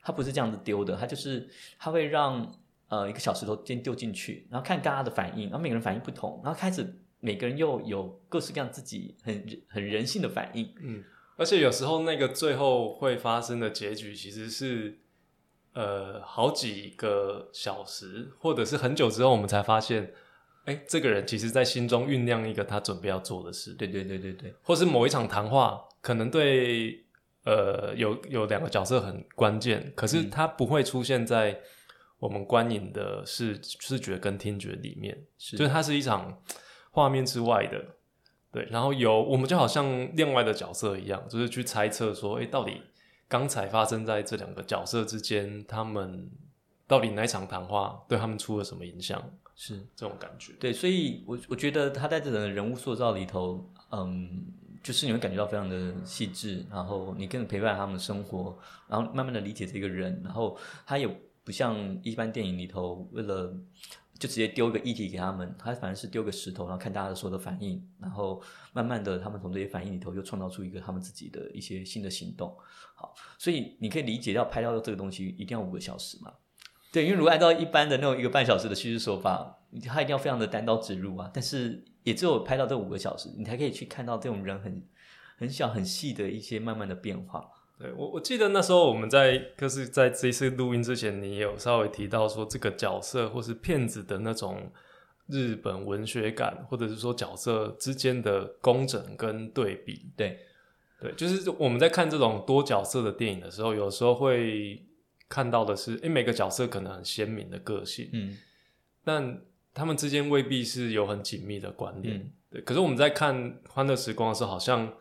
[0.00, 2.50] 他不是这样子丢的，他就是他会让
[2.88, 11.02] 呃一个小石头先丢进去，然后看大家的反应，然后每个人反应不同，然后开始每个人又有各式各样自己很很人性的反应，嗯，
[11.36, 14.98] 而且有时候那个最后会发生的结局其实是，
[15.74, 20.12] 呃，好几个小时或者是很久之后，我们才发现，
[20.64, 27.04] 哎，这个人其实在心中酝酿一个他准备要做的事，对对对对对，或是某一场谈话，可能对
[27.44, 31.60] 呃有有两个角色很关键，可是他不会出现在
[32.20, 35.56] 我们观影的视视觉跟听觉里面，是。
[35.56, 36.40] 就是它是一场
[36.90, 37.84] 画面之外的，
[38.52, 42.80] 对，然后有我们就好像另外的角色一样，就是去猜测说，哎，到底
[43.34, 46.30] 刚才发生在这两个角色之间，他们
[46.86, 49.20] 到底哪一场谈话对他们出了什么影响？
[49.56, 49.84] 是。
[49.96, 54.46] 这种感觉，对，所以我我觉得他在这种人物塑造里头，嗯，
[54.84, 61.08] 就是你会感觉到非常的细致，然后你跟着陪伴他们的生活，然后慢慢的理解这个人，然后他也
[61.42, 63.52] 不像一般电影里头为了
[64.24, 72.56] 就直接丢个议题给他们，他反正是丢个石头，然后看大家的所有的反应，然后慢慢的他们从这些反应里头又创造出一个他们自己的一些新的行动。
[72.94, 76.32] 好，所以你可以理解到拍到这个东西一定要五个小时嘛。
[76.90, 81.30] 对，因为如果按照一般的那种一个半小时的叙事手法，它一定要非常的单刀直入啊。
[81.34, 84.82] 但是也只有拍到这五个小时，你才可以去看到这种人很
[85.36, 87.46] 很小很细的一些慢慢的变化。
[87.78, 94.70] 对我，我记得那时候我们在就是在这一次录音之前，你有稍微提到说这个角色或是骗子的那种
[95.26, 100.06] 日本文学感，或者是说角色之间的工整跟对比。
[100.16, 100.38] 对，
[101.00, 104.86] 对，就是我们在看这种多角色的电影的时候，有时候会
[105.28, 108.36] 看到的是，诶，每个角色可能很鲜明的个性，嗯
[109.02, 109.42] 但
[109.74, 112.18] 他们之间未必是有很紧密的关联。
[112.18, 113.34] 嗯对，可是我们在看
[113.68, 114.94] 《欢乐时光》的时候，好像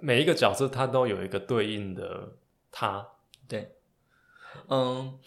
[0.00, 2.36] 每一个角色他都有一个对应的
[2.70, 3.06] 他。
[3.46, 3.72] 对，
[4.68, 5.18] 嗯，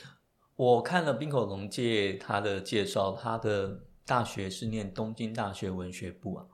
[0.56, 6.46] 我看了冰口龙介他的介绍，他的大学是念东京大学文学部啊。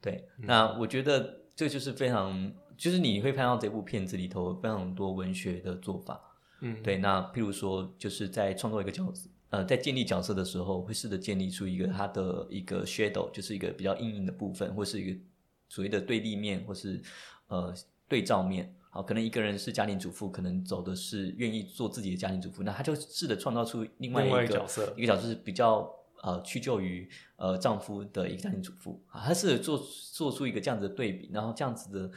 [0.00, 6.20] 对，那我觉得这就是非常，就是你会看到这部片子里头非常多文学的做法。
[6.60, 15.20] 嗯，对，那譬如说，就是在创作一个角色，呃，在建立角色的时候，会试着建立出一个他的一个 shadow，就是一个比较阴影的部分，或是一个
[15.68, 17.02] 所谓的对立面，或是
[17.48, 17.74] 呃
[18.08, 18.74] 对照面。
[18.90, 25.86] 好，可能一个人是家庭主妇，可能走的是愿意做自己的家庭主妇，那他就试着创造出另外一个个角色一个角色是比较
[26.22, 27.06] 呃屈就于
[27.36, 29.78] 呃丈夫的一个家庭主妇啊，他试着做
[30.12, 32.10] 做出一个这样子的对比，然后这样子的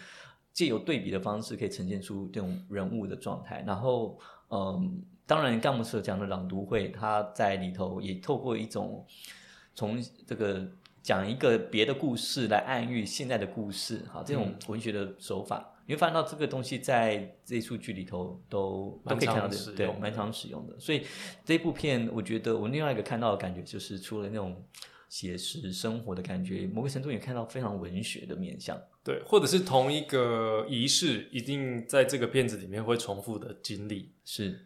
[0.54, 3.64] 借由对比的方式，可以呈现出这种人物的状态。
[3.68, 4.18] 然后，
[4.50, 9.06] 嗯，当然，刚我们所讲的朗读会，他在里头也透过一种
[9.76, 10.66] 从这个
[11.10, 15.74] 讲一个别的故事来暗喻现在的故事，好，这种文学的手法。
[15.88, 20.80] 你会发现到这个东西在这一出剧里头都都蛮可以看到常使的，对，蛮常使用的。
[20.80, 21.02] 所以
[21.44, 24.64] 这部片，我觉得我另外一个看到的感觉就是，除了那种
[25.10, 28.80] 写实生活的感觉，某个程度也看到非常文学的面向。
[29.04, 34.12] 对，或者是同一个仪式，一定在这个片子里面会重复的经历。
[34.24, 34.60] 是，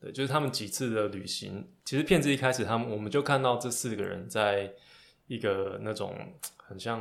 [0.00, 1.68] 对，就是他们几次的旅行。
[1.84, 4.72] 其实片子一开始，他们我们就看到这四个人在
[5.30, 6.12] 一个那种
[6.56, 7.00] 很像，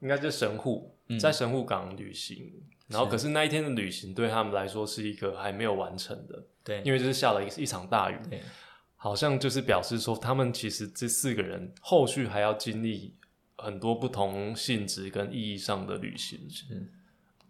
[0.00, 2.52] 应该是神户，嗯在神户港旅行。
[2.88, 8.18] 然后，可是那一天的旅行对他们来说是一个还没有完成的，对，因为就是下了一一场大雨，
[8.96, 13.14] 好像就是表示说，他们其实这四个人后续还要经历
[13.56, 16.50] 很多不同性质跟意义上的旅行。
[16.50, 16.64] 是，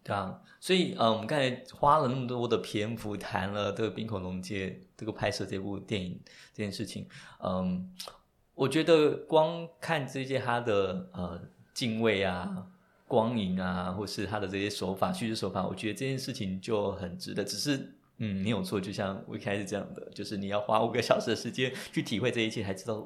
[0.03, 6.19] 对啊，所以呃，我们刚才花了那么多的篇幅谈了这个冰口龙介这个拍摄这部电影
[6.53, 7.07] 这件事情，
[7.43, 7.91] 嗯，
[8.61, 11.41] 我觉得光看这些他的呃
[11.73, 12.67] 敬畏啊、
[13.07, 17.43] 光影啊，或是他的这些手法、叙事手法，我觉得这件事情就很值得。
[17.43, 23.03] 只是嗯，没有错，就像我一开始这样的，就是你要花五个小时的时间去体会这一切，才知道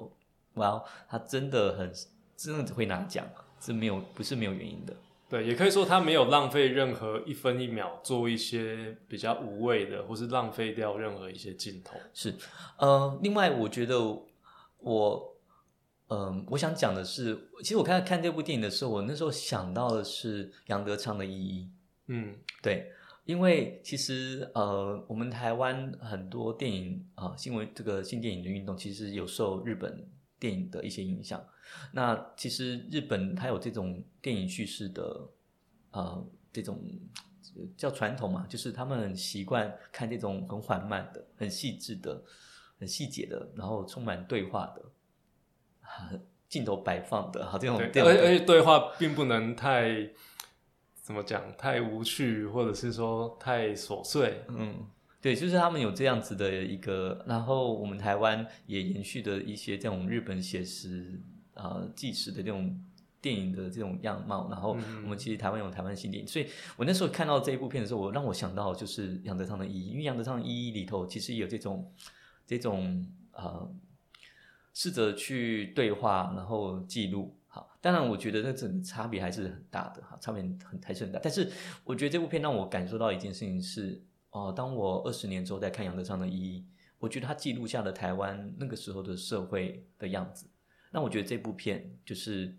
[0.56, 1.90] 哇，他真的很
[2.36, 3.26] 真的会拿奖，
[3.62, 4.94] 是没有不是没有原因的。
[5.30, 11.98] 对，也可以说他没有浪费任何一分一秒做一些比较无谓的，或是浪费掉任何一些镜头。
[12.14, 12.36] 是，
[12.78, 13.98] 呃，另外我觉得
[14.80, 15.35] 我，
[16.08, 21.64] 嗯、我想讲的是，其实我看看这部电影的时候，我那时候想到的是杨德昌的《意义》。
[22.08, 22.92] 嗯对，
[23.24, 30.08] 因为其实呃，我们台湾很多电影啊、新闻这个新电影的运动，其实有受日本
[30.40, 31.44] 电影的一些影响。
[31.92, 35.30] 那其实日本它有这种电影叙事的
[35.90, 36.80] 呃这种
[37.56, 42.24] 呃叫传统嘛，就是他们很习惯看这种很缓慢的、很细致的、
[42.78, 44.86] 很细节的，然后充满对话的。
[45.96, 46.12] 啊
[46.48, 50.10] 镜头摆放的，好这种对，这种而而且对话并不能太
[51.02, 54.44] 怎么讲，太无趣，或者是说太琐碎。
[54.48, 54.76] 嗯，
[55.20, 61.20] 对，就是他们有这样子的一个，然后我们台湾也延续的一些这种日本写实
[61.56, 62.80] 呃纪实的这种
[63.20, 71.92] 电影的这种样貌，然后嗯我们其实台湾有台湾新电影，所以我那时候看到这一部片的时候，我让我想到就是杨德昌的《一一》，因为杨德昌的《一一》里头其实也有这种
[72.48, 73.70] 这种呃
[74.76, 77.36] 试着去对话，然后记录。
[77.48, 81.20] 好，当然，我觉得这整个差别还是很大的，哈，差别很还是很大。
[81.24, 81.50] 但是，
[81.86, 86.60] 我觉得这部片让我感受到一件事情是，哦、当我二十年之后再看杨德昌的《一一》，
[87.00, 90.46] 我觉得他记录下了台湾那个时候的社会的样子。
[90.92, 92.54] 那我觉得这部片就是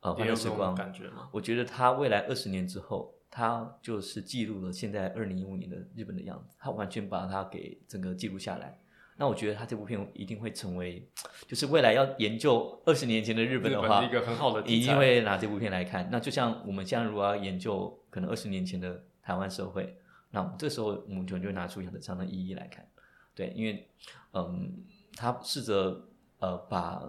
[0.00, 1.30] 呃《欢也有时光》，感觉吗？
[1.32, 8.78] 我觉得他未来二十年之后，他就是记录了现在二零一五年的日本的样子，他完全把它给整个记录下来。
[9.18, 11.08] 那我觉得他这部片一定会成为，
[11.46, 16.06] 就是未来要研究二十年前的日本的话，一个很好的一定会拿这部片来看。
[16.12, 19.96] 那就像我们现在如果要研究可能二十年前的台湾社会，
[20.30, 22.86] 那我们这时候我们就就会拿出杨德昌的意义来看。
[23.34, 23.88] 对，因为
[24.32, 27.02] 嗯，他试着呃把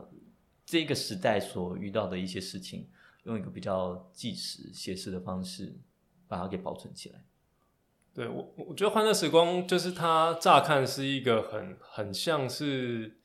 [0.65, 2.88] 这个时代所遇到的一些事情，
[3.24, 5.78] 用一个比较纪实写实的方式
[6.26, 7.22] 把它给保存起来。
[8.17, 13.19] 对我，我觉得《欢乐时光》就是它乍看是一个很很像是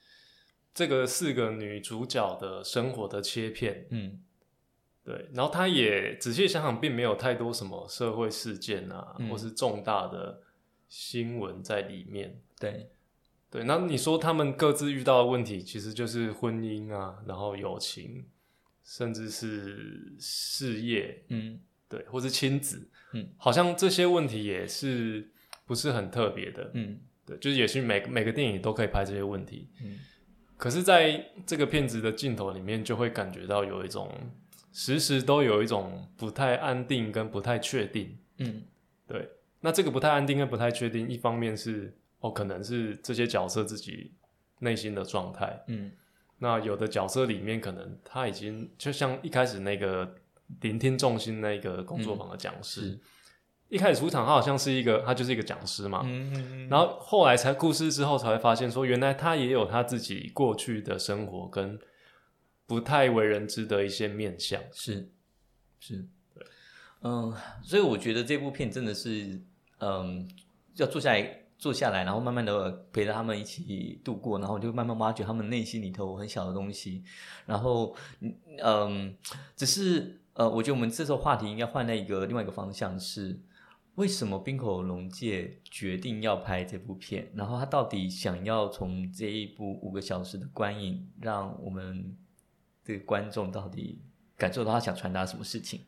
[0.74, 4.22] 这个四个女主角的生活的切片，嗯。
[5.02, 9.30] 对，然后它也仔细想想，并没有太多什么社会事件啊，嗯。
[9.30, 10.42] 或是重大的
[10.90, 12.38] 新闻在里面。
[12.60, 12.90] 对，
[13.50, 18.26] 对，那你说他们各自遇到的问题，其实就是婚姻啊，然后友情，
[18.84, 21.58] 甚至是事业，嗯
[21.92, 25.30] 对，或是亲子，嗯，好像这些问题也是
[25.66, 26.98] 不是很特别的，嗯。
[27.26, 29.98] 对，就是也许每个每个电影都可以拍这些问题，嗯。
[30.56, 34.10] 可是在这个片子的镜头里面，就会感觉到有一种
[34.72, 38.62] 时时都有一种不太安定跟不太确定，嗯。
[39.06, 39.28] 对，
[39.60, 44.14] 那这个不太安定跟不太确定，一方面是哦，可能是这些角色自己
[44.60, 45.92] 内心的状态，嗯。
[46.38, 50.12] 那有的角色里面可能他已经就像一开始那个
[50.60, 53.00] 聆听重心那个工作坊的讲师，是。
[53.68, 61.78] 一开始出场他好像是一个他就是一个讲师嘛，嗯，然后后来才故事之后才会发现说，原来他也有他自己过去的生活跟
[62.66, 64.60] 不太为人知的一些面相。
[64.74, 65.10] 是
[65.80, 66.06] 是，
[67.00, 69.40] 嗯，所以我觉得这部片真的是，
[69.78, 70.28] 嗯，
[70.76, 77.02] 要坐下来坐下来，然后慢慢的陪着他们一起度过，然后就慢慢挖掘他们内心里头很小的东西，
[77.46, 79.16] 然后，嗯嗯，
[79.56, 83.40] 只是呃，我觉得我们这时候话题应该换在一个另外一个方向是。
[83.96, 87.30] 为什么冰口龙介决定要拍这部片？
[87.34, 92.16] 然后他到底想要从这一部五个小时的观影，让我们
[92.86, 94.00] 的观众到底
[94.34, 95.82] 感受到他想传达什么事情？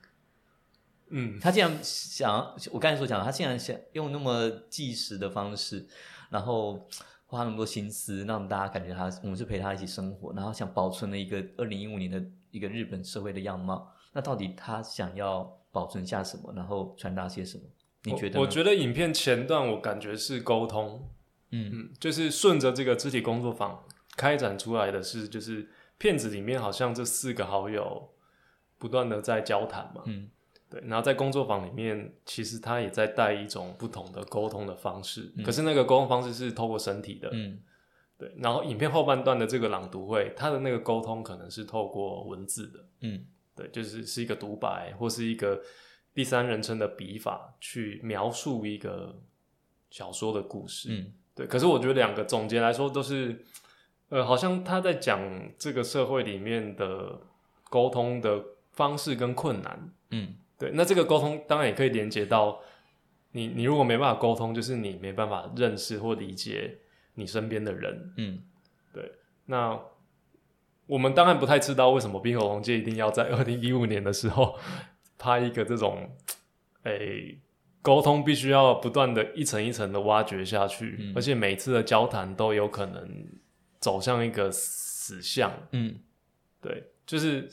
[1.09, 5.87] 嗯，他竟然想，我刚才所讲，他竟然想用那么纪实的方式，
[6.29, 6.87] 然后
[7.25, 13.91] 花那么多心思，让大家感觉他我们是陪他一起生活，然后想保存了一个二零一五年的一个日本社会的样貌。
[14.15, 17.65] 那到底他想要保存下什么，然后传达些什么？
[18.05, 18.39] 你觉得？
[18.39, 18.47] 我？
[18.47, 21.11] 我觉得影片前段我感觉是沟通，
[21.51, 23.85] 嗯嗯，就是顺着这个肢体工作坊
[24.17, 28.11] 开展出来的是，就是片子里面好像这四个好友
[28.79, 30.31] 不断的在交谈嘛，嗯
[30.71, 37.59] 对，然后在工作坊里面，其实他也在带一种不同的沟通的方式，嗯可是那个沟通方式是透过身体的，嗯
[38.17, 43.25] 对，然后影片后半段的这个朗读会，他的那个沟通可能是透过文字的，嗯
[43.57, 45.63] 对，就是是一个独白或是一个
[46.13, 49.21] 第三人称的笔法去描述一个
[49.91, 53.45] 小说的故事，嗯对，可是我觉得两个总结来说都是，
[54.09, 55.21] 呃，好像他在讲
[55.59, 57.21] 这个社会里面的
[57.71, 59.93] 沟通的方式跟困难。
[60.11, 62.61] 嗯对，那这个沟通当然也可以连接到
[63.33, 66.79] 你，你如果没办法沟通，就是你没办法认识或理解
[67.15, 68.15] 你身边的人。
[68.17, 68.43] 嗯
[69.47, 69.79] 那
[70.87, 74.59] 我们当然不太知道为什么冰火龙界一定要在 二零一五年的时候
[75.19, 76.17] 拍一个这种，
[76.83, 77.39] 诶、
[77.81, 83.27] 沟通必须要不断的一层一层的挖掘下去，嗯而且每次的交谈都有可能
[83.81, 85.53] 走向一个死巷。
[85.73, 85.97] 嗯
[86.61, 87.49] 对，就是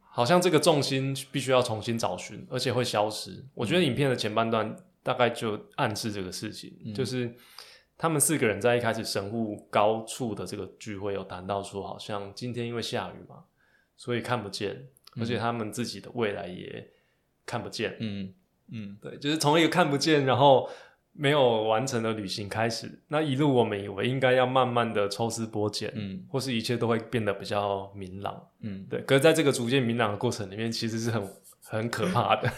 [0.00, 3.44] 好像这个重心必须要重新找寻，而且会消失。
[3.54, 7.32] 我觉得影片的前半段大概就暗示这个事情，嗯就是
[7.98, 13.42] 他们四个人在一开始神户高处的这个聚会有谈到说，好像今天因为下雨嘛，
[13.96, 14.86] 所以看不见，
[15.20, 16.88] 而且他们自己的未来也
[17.44, 17.96] 看不见。
[17.98, 18.32] 嗯
[18.70, 20.70] 嗯对，就是从一个看不见，然后
[21.12, 28.48] 没有完成的旅行开始，那一路我们以为应该要慢慢的抽丝剥茧，嗯或是一切都会变得比较明朗。
[28.60, 31.28] 嗯，对，可是在这个逐渐明朗的过程里面，其实是很
[31.64, 32.52] 很可怕的。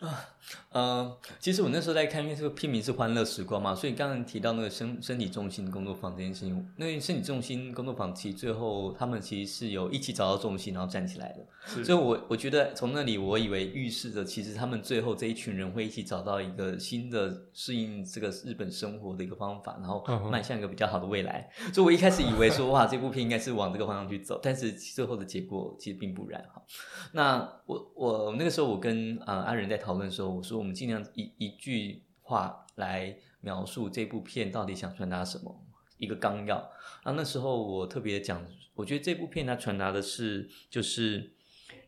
[0.72, 11.84] 呃，其实我那时候在看，因为这个片名是《欢乐时光》嘛，所以刚刚提到那个身身体重心工作坊这件事情，那身体重心工作坊其实最后他们其实是有一起找到重心，然后站起来的。
[11.84, 21.50] 所以我我觉得从那里，我以为预示着其实他们最后这一群人会一起找到一个新的适应这个日本生活的一个方法，然后迈向一个比较好的未来。
[21.74, 26.62] 所以我一开始以为说哇，这部片应该是往这个方向去走，但是最后的结果其实并不然哈。
[27.10, 35.58] 那我我那个时候我跟啊、呃、阿仁在讨论的时候，我说我们尽量一一句话来描述这部片到底想传达什么，
[35.96, 36.58] 一个纲要。
[37.02, 41.32] 啊，那时候我特别讲，我觉得这部片它传达的是就是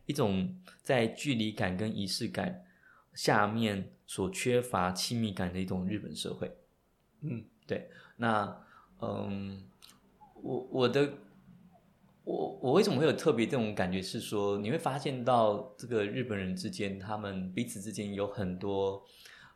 [0.07, 2.65] 一种在距离感跟仪式感
[3.13, 6.57] 下面所缺乏亲密感的一种日本社会。
[7.21, 7.91] 嗯，对。
[8.17, 8.59] 那
[9.01, 9.63] 嗯，
[10.41, 11.13] 我我的
[12.23, 14.01] 我我为什么会有特别这种感觉？
[14.01, 19.03] 是说你会发现到这个日本人之间，他们彼此之间有很多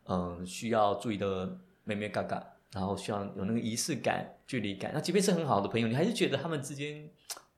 [0.05, 2.43] 嗯需要注意的妹妹嘎嘎，
[2.73, 4.91] 然后需要有那个仪式感、距离感。
[4.93, 7.09] 那即便是很好的朋友，你还是觉得他们之间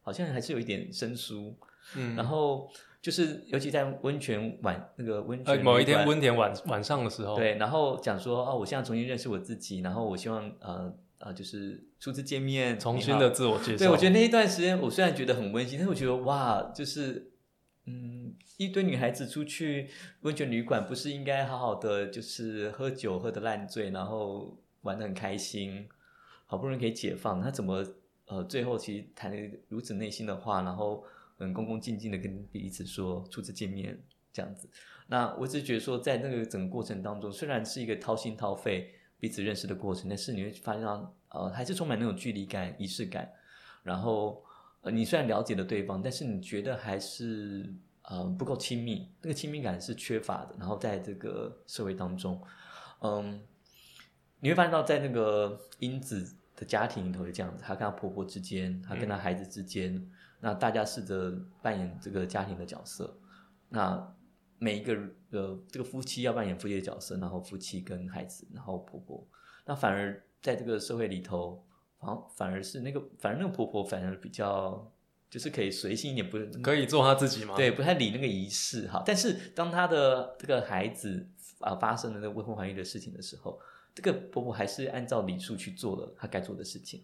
[0.01, 1.55] 好像还是有一点生疏。
[1.95, 2.70] 嗯然后
[3.01, 13.78] 就是尤其在温泉晚那个温呃，泉某一天温泉晚晚上的时候，，对，然后讲说哦，我现在重新认识我自己，然后我希望呃呃，就是初次见面，重新的自我介绍。
[13.78, 17.32] 对，我觉得那一段时间，我虽然觉得很温馨，但是我觉得哇，就是
[17.86, 19.90] 嗯，一堆女孩子出去
[20.22, 25.90] 温泉旅馆，不是应该好好的就是喝酒喝的烂醉，然后玩的很开心，
[26.46, 27.86] 好不容易可以解放，他怎么
[28.28, 31.04] 呃最后其实谈了如此内心的话，然后
[31.38, 34.02] 很恭恭敬敬的跟彼此说初次见面
[34.32, 34.70] 这样子。
[35.08, 43.30] 那我只是觉得说，在那个整个过程当中，虽然是一个掏心掏肺彼此认识的过程，但是你会发现到，呃，还是充满那种距离感、仪式感。
[43.84, 44.44] 然后，
[44.82, 50.56] 呃，你虽然了解了对方，但是你觉得还是呃不够亲密，那个亲密感是缺乏的。
[50.58, 52.42] 然后在这个社会当中，
[53.02, 53.42] 嗯，
[54.40, 60.10] 你会发现到在那个英子的家庭里头也这样子，她跟她婆婆之间，她跟她孩子之间，
[60.40, 63.18] 那大家试着扮演这个家庭的角色，
[63.70, 64.16] 那
[64.60, 64.93] 每一个
[65.32, 69.28] 呃这个夫妻要扮演夫妻的角色，然后夫妻跟孩子，然后婆婆，
[69.66, 71.66] 那反而在这个社会里头，
[71.99, 74.91] 反反而是那个反而那个婆婆反而比较
[75.30, 77.55] 就是可以随性一点，不是可以做他自己吗？
[77.55, 79.01] 对，不太理那个仪式哈。
[79.05, 81.28] 但是当她的这个孩子
[81.60, 83.60] 啊发生了那个未婚怀孕的事情的时候，
[83.93, 87.03] 这个婆婆还是按照礼数去做了她该做的事情。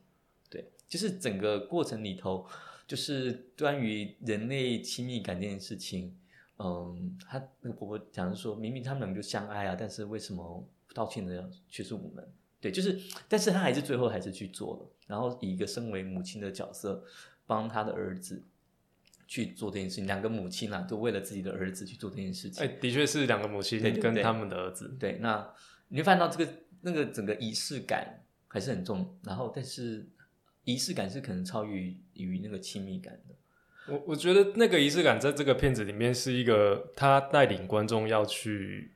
[0.50, 2.48] 对，就是整个过程里头，
[2.88, 6.16] 就是关于人类亲密感这件事情，
[6.58, 12.26] 嗯，他那个婆婆讲是说，明明他们两个就相爱啊，但是为什么道歉的却是我们？
[12.62, 17.04] 对，就是，但是她还是最后还是去做了，然后以一个身为母亲的角色，
[17.46, 18.42] 帮她的儿子
[19.28, 20.08] 去做这件事情。
[20.08, 22.64] 两个母亲啊，都为了自己的儿子去做这件事情。
[22.64, 24.96] 哎、的确是两个母亲跟他们的儿子。
[24.98, 25.54] 对，那
[25.90, 26.52] 你会发现到这个
[26.82, 30.08] 那个整个仪式感还是很重，然后但是
[30.64, 33.36] 仪式感是可能超于于那个亲密感的。
[33.88, 38.92] 我我觉得那个仪式感在这个片子里面是一个他带领观众要去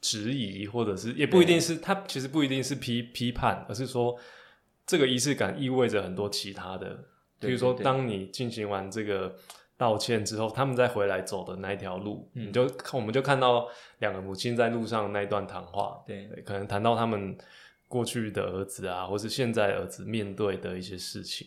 [0.00, 4.18] 质疑，或者是也不一定是他其实不一定是批批判，而是说
[4.86, 7.04] 这个仪式感意味着很多其他的，
[7.38, 9.34] 比如说当你进行完这个
[9.76, 12.48] 道歉之后，他们再回来走的那一条路，嗯。
[12.48, 13.68] 你就看我们就看到
[14.00, 16.26] 两个母亲在路上那一段谈话，对。
[16.26, 17.36] 对，可能谈到他们
[17.88, 21.46] 过去的儿子啊，或是现在儿子面对的一些事情。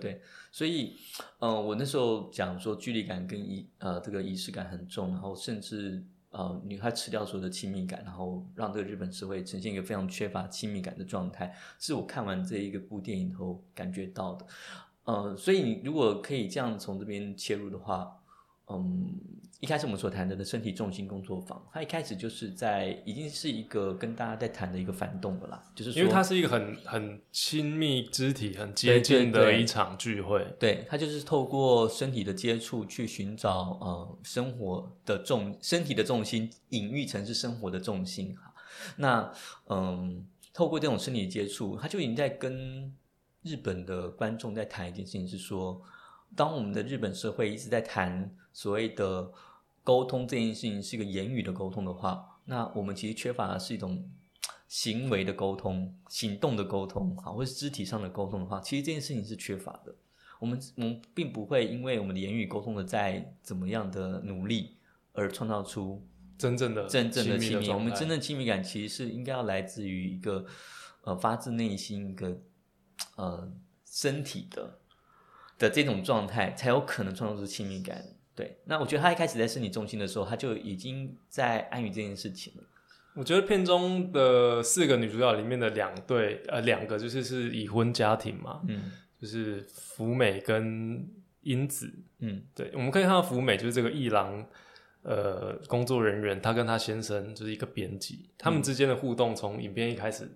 [0.00, 0.20] 对，
[0.50, 0.96] 所以，
[1.40, 14.46] 嗯，我那时候讲说距离感跟仪呃这个仪式感很重，然后甚至呃女孩吃掉所有的亲密感，然后让这个日本社会呈现一个非常缺乏亲密感的状态，是我看完这一个部电影后感觉到的。
[15.04, 18.20] 嗯，所以你如果可以这样从这边切入的话，
[18.68, 19.18] 嗯，
[19.62, 30.44] 一开始我们所谈的的身体重心工作坊，它一开始就是在已经是一个跟大家在谈的一个反动的啦，就是说因为它是一个很很亲密肢体、很接近的一场聚会。
[30.58, 38.52] 对，它就是透过身体的接触去寻找呃生活的重身体的重心，隐喻成是生活的重心哈。
[38.96, 39.32] 那
[39.68, 42.92] 嗯，透过这种身体接触，他就已经在跟
[43.44, 45.80] 日本的观众在谈一件事情，是说，
[46.34, 49.30] 当我们的日本社会一直在谈所谓的
[49.84, 54.08] 沟通这件事情是一个言语的沟通的话，那我们其实缺乏的是一种
[54.68, 59.94] 行为的沟通、行动的沟通，好，或是肢体上的沟通的话，其实这件事情是缺乏的。
[60.38, 64.76] 我们我们并不会因为我们的言语沟通的再怎么样的努力，
[65.12, 66.04] 而创造出
[66.36, 67.68] 真正的真正的亲密。
[67.70, 70.44] 我们真正亲密感其实是应该要来自于一个
[71.02, 72.40] 呃发自内心一个
[73.16, 73.52] 呃
[73.84, 74.80] 身体的
[75.58, 78.04] 的这种状态，才有可能创造出亲密感。
[78.34, 82.64] 对，那我觉得他一开始在身体重心的时候，他就已经在安于这件事情了。
[83.14, 91.06] 我觉得片中的四个女主角里面的两对，呃，两个就是是已婚家庭嘛，嗯就是福美跟
[91.42, 91.92] 英子。
[92.20, 94.46] 嗯对，我们可以看到福美就是这个一郎
[95.02, 100.26] 呃工作人员，她跟她先生就是一个编辑，他们之间的互动从影片一开始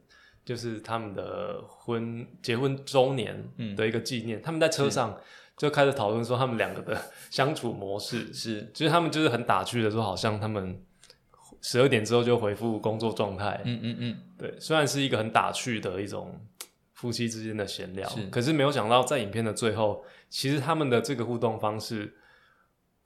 [0.44, 5.18] 就是他们的婚结婚周年嗯的一个纪念，他们在车上
[5.57, 7.00] 就开始讨论说他们两个的
[7.30, 10.80] 相处模式，是其实他们就是很打趣的说，好像他们
[11.62, 14.16] 十二点之后就回复工作状态，嗯嗯嗯。
[14.38, 16.38] 对，虽然是一个很打趣的一种
[16.92, 18.26] 夫妻之间的闲聊，是。
[18.26, 22.14] 可是没有想到在影片的最后，其实他们的这个互动方式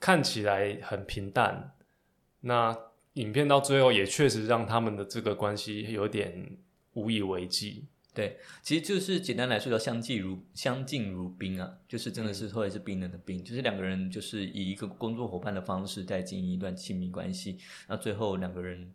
[0.00, 1.72] 看起来很平淡，
[2.40, 2.76] 那
[3.14, 6.56] 影片到最后也确实让他们的这个关系有点
[6.94, 7.86] 无以为继。
[8.12, 12.34] 对，其实就是简单来说叫相敬如相敬如宾啊，就是真的嗯。
[12.34, 18.92] 是后来是冰冷的冰，就是两个人就是以一个工作伙伴的方式在经营一段亲密关系，那最后两个人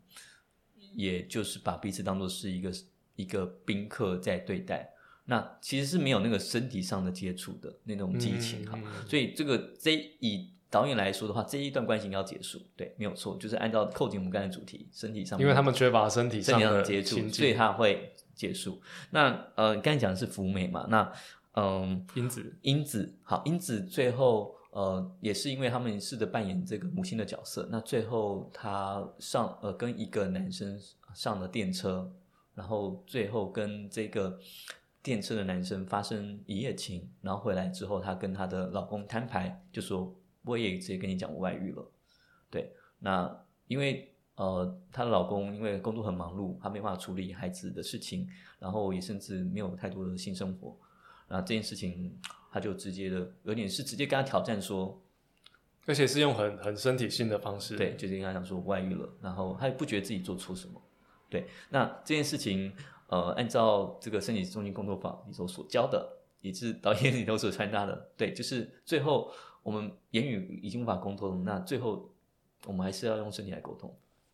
[0.96, 2.74] 也就是把彼此当做是一个
[3.16, 4.90] 一个宾客在对待，
[5.26, 9.08] 那其实是没有那个身体上的接触的那种激情哈，嗯嗯。
[9.08, 17.76] 所以这个这以导演来说的话，这一段关系应该要结束，对，没有错，就是按照扣紧我们刚才主题，身体上面因为他们缺乏身体上的体上的接触，所以他。
[17.76, 18.82] 会结束。
[19.10, 20.88] 那呃，刚才讲的是福美嘛？
[20.90, 21.12] 那
[21.56, 30.80] 嗯，英子，英子好，英子最后呃也是因为他们试着扮演这个母亲的角色，那最后她上呃跟一个男生
[31.14, 32.10] 上了电车，
[32.54, 34.40] 然后最后跟这个
[35.04, 40.14] 电车的男生发生一夜情，然后回来之后，她跟她的老公摊牌，就说
[40.46, 41.92] 我也直接跟你讲我外遇了。
[42.50, 48.28] 对，那因为呃，她的老公因为工作很忙碌，他没办法处理孩子的事情，
[48.60, 50.78] 然后也甚至没有太多的性生活。
[51.28, 52.18] 那这件事情，
[52.52, 55.02] 他就直接的有点是直接跟他挑战说，
[55.86, 57.76] 而且是用很很身体性的方式。
[57.78, 60.82] 对，就是跟他讲说外遇了，然后他也不觉得自己做错什么。
[61.30, 62.72] 对，那这件事情，
[63.08, 66.08] 呃，按照这个身体中心工作坊里头所教的，
[66.42, 69.32] 也是导演里头所传达的，对，就是最后
[69.66, 72.14] 我们言语已经无法沟通，那最后
[72.68, 73.92] 我们还是要用身体来沟通。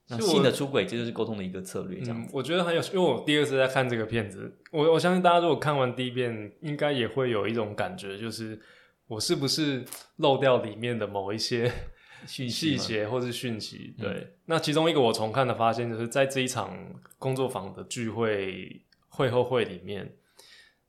[0.10, 8.60] 那性的出轨，这就是沟通的一个策略，这样。，嗯我觉得很有趣，因为我第二次在看这个片子，我我相信大家如果看完第一遍，应该也会有一种感觉，就是
[9.08, 9.86] 我是不是
[10.18, 11.72] 漏掉里面的某一些
[12.28, 13.96] 讯息嘛细节或是讯息？
[14.00, 16.78] 嗯对，那其中一个我重看的发现，就是在这一场
[17.18, 20.14] 工作坊的聚会会后会里面，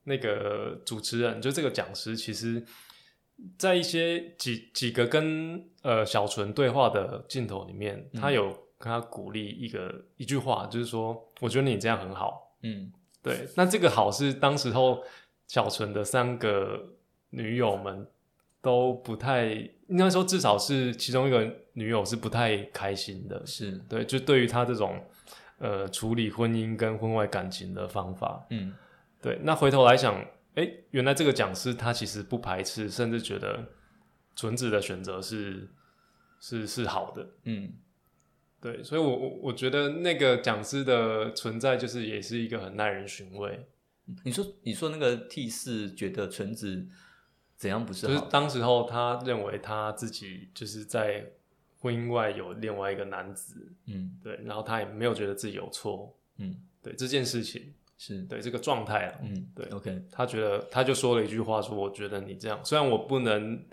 [0.03, 2.67] 那个主持人就这个讲师，其实。
[3.59, 8.47] 在一些几几个跟呃小纯对话的镜头里面，他嗯有
[8.79, 12.57] 跟他鼓励一个一句话，就是说，我觉得你这样很好。
[12.63, 12.93] 嗯。
[13.23, 15.01] 对，那这个好是当时候
[15.47, 16.89] 小纯的三个
[17.31, 18.05] 女友们
[18.61, 19.47] 都不太，
[19.87, 23.47] 应该说至少是其中一个女友是不太开心的。
[23.47, 25.01] 是，对，就对于他这种
[25.59, 28.75] 呃处理婚姻跟婚外感情的方法，嗯。
[29.21, 30.21] 对，那回头来想，
[30.55, 33.73] 哎，原来这个讲师他其实不排斥，甚至觉得
[34.37, 35.69] 纯子的选择是
[36.41, 37.27] 是是好的。
[37.45, 37.73] 嗯
[38.61, 43.67] 对，所以我我我觉得那个讲师的存在，就是也是一个很耐人寻味。
[44.25, 46.87] 你说你说那个 T 四觉得纯子
[47.57, 48.21] 怎样不是就是？
[48.31, 51.25] 当时候他认为他自己就是在
[51.79, 57.75] 婚姻外有另外一个男子，嗯对，然后他也没有觉得自己有错，嗯，对这件事情，
[58.05, 63.65] 是，对这个状态啊，嗯对，OK，他觉得他就说了一句话说，我觉得你这样，虽然我不能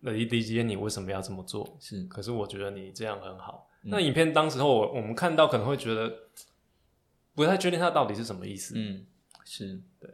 [0.00, 3.70] 理理解你为什么要这么做，是，可是我觉得你这样很好。
[3.82, 3.88] 嗯。
[3.90, 6.12] 那影片当时候我我们看到可能会觉得
[7.34, 9.06] 不太确定他到底是什么意思，嗯，
[9.46, 9.80] 是。
[9.98, 10.10] 对，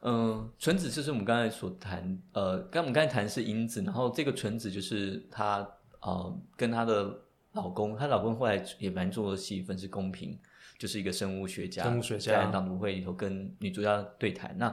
[0.00, 5.68] 嗯、纯子就是我们刚才所谈，呃，刚我们刚才谈的是英子，然后这个纯子就是她
[6.00, 7.20] 呃跟她的
[7.52, 10.38] 老公，她老公后来也蛮做的戏份是公平，
[10.78, 14.56] 就是一个生物学家，生物学家在朗读会里头跟女主角对谈。
[14.56, 14.68] 那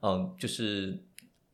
[0.00, 0.98] 嗯、呃就是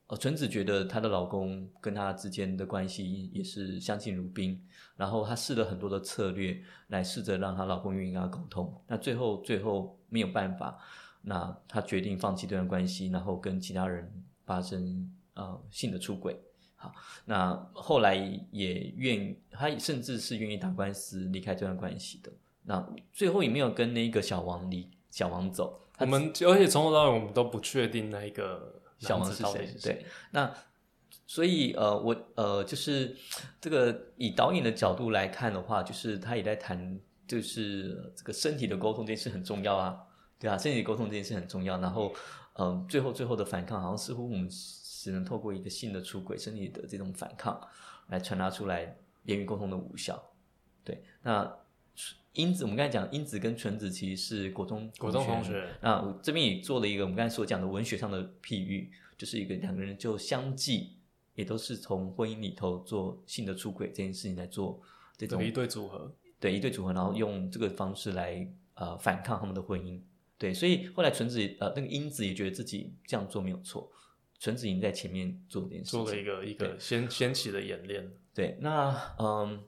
[0.07, 4.65] 呃纯子觉得她的老公跟她之间的关系也是相敬如宾，
[4.97, 8.73] 然后她试了很多的策略来试着让她老公愿意跟她沟通。
[8.87, 10.79] 那最后最后没有办法，
[11.23, 14.11] 那她决定放弃这段关系，然后跟其他人
[14.47, 16.41] 发生呃性的出轨。
[16.77, 16.95] 好，
[17.25, 18.15] 那后来
[18.53, 22.31] 也愿，她甚至是愿意打官司离开这段关系的。
[22.69, 29.75] 那最后也没有跟那个小王离小王走，我们而且从头到尾我们都不确定那一个小王是谁？
[29.83, 30.53] 对，那
[31.27, 33.17] 所以呃，我呃，就是
[33.59, 39.99] 这个以导演的角度来看的话，就是他也在谈，就是这个身体的沟通这件事很重要啊，
[40.39, 41.79] 对啊，身体沟通这件事很重要。
[41.79, 42.15] 然后
[42.53, 47.59] 嗯、呃最后最后的反抗，好像似乎我们只能透过一个性的出轨，身体的这种反抗
[48.09, 48.95] 来传达出来
[49.25, 50.23] 言语沟通的无效。
[50.85, 51.51] 对，那
[52.35, 60.99] 英子，我们刚才讲英子跟纯子其实是国中国中同学，那我这边也做了一个我们刚才所讲的文学上的譬喻，就是一个两个人就相继，
[61.35, 64.81] 也都是从婚姻里头做性的出轨这件事情来做
[65.17, 70.01] 这种一对组合，对一对组合，然后用这个方式来呃反抗他们的婚姻。
[70.37, 73.91] 对，所以后来纯子呃那个英子也觉得自己这样做没有错，
[74.39, 78.09] 纯子已经在前面做这件事情，做了一个一个掀掀起的演练。
[78.33, 79.61] 对，那嗯，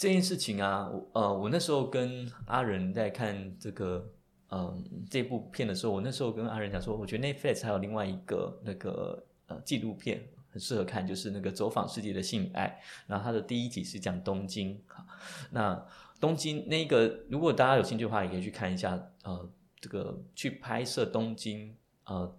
[0.00, 4.10] 这件事情啊，呃，我那时候跟阿仁在看这个
[4.48, 12.80] 嗯这部片的时候，我那时候跟阿仁讲说，我觉得 Netflix 还有另外一个那个呃纪录片很适合看，就是那个走访世界的性爱。
[13.06, 15.04] 然后它的第一集是讲东京，好，
[15.50, 15.86] 那
[16.18, 19.50] 东京那个如果大家有兴趣的话，也可以去看一下，呃，
[19.82, 21.76] 这个去拍摄东京，
[22.06, 22.38] 呃，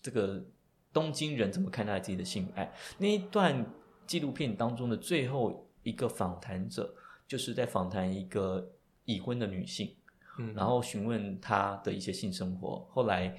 [0.00, 0.44] 这个
[0.92, 3.64] 东京人怎么看待自己的性爱那一段
[4.04, 6.94] 纪录片当中的最后一个访谈者，
[7.26, 8.70] 就是在访谈一个
[9.04, 9.94] 已婚的女性，
[10.38, 12.86] 嗯，然后询问她的一些性生活。
[12.90, 13.34] 后来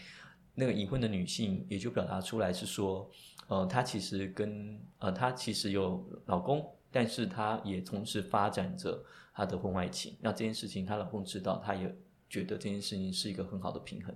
[0.55, 3.09] 那个已婚的女性也就表达出来是说，
[3.47, 10.17] 呃，她其实跟呃她其实有老公，但是她也同时发展着她的婚外情。
[10.19, 11.95] 那这件事情她老公知道，她也
[12.27, 14.15] 觉得这件事情是一个很好的平衡。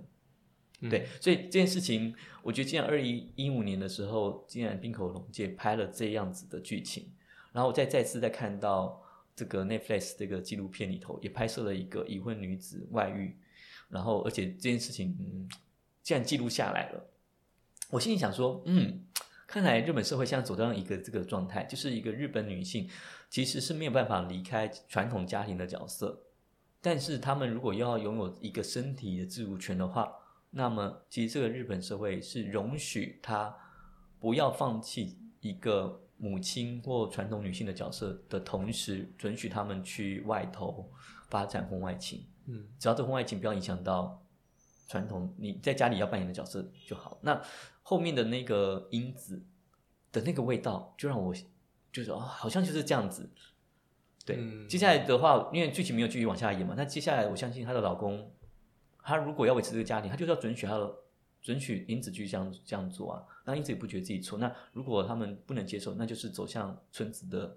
[0.80, 7.10] 嗯对，所以这件事情，我觉得既然二零一五年的时候，竟然冰口龙介拍了这样子的剧情，
[7.54, 9.00] 然后我再再次再看到
[9.36, 13.38] 这个 Netflix 这个纪录片里头，也拍摄了一个已婚女子外遇，
[13.88, 15.48] 然后而且这件事情，嗯，
[16.02, 17.06] 既然记录下来了，
[17.90, 19.04] 我心里想说，嗯，
[19.46, 22.90] 看来日本社会现在走到一个这个状态，就是一个日本女性
[23.30, 26.24] 其实是没有办法离开传统家庭的角色，
[26.80, 30.12] 但是她们如果要拥有一个身体的自主权的话，
[30.50, 33.56] 那么其实这个日本社会是容许她
[34.18, 40.90] 不要放弃一个母亲或传统女性的角色的同时，准许他们去外头
[41.28, 42.24] 发展婚外情。
[42.46, 44.22] 嗯，只要这婚外情不要影响到
[44.88, 47.18] 传统你在家里要扮演的角色就好。
[47.22, 47.40] 那
[47.82, 49.42] 后面的那个因子
[50.12, 51.34] 的那个味道，就让我
[51.92, 53.28] 就是哦，好像就是这样子。
[54.24, 58.30] 对，嗯接下来的话，因为剧情没有继续往下演嘛，那接下来我相信她的老公，
[59.02, 60.94] 他如果要维持这个家庭，他就是要准许他的
[61.44, 63.24] 准许英子继续这样这样做啊。
[63.44, 64.36] 那英子也不觉得自己错。
[64.36, 67.56] 那如果他们不能接受，那就是走向村子的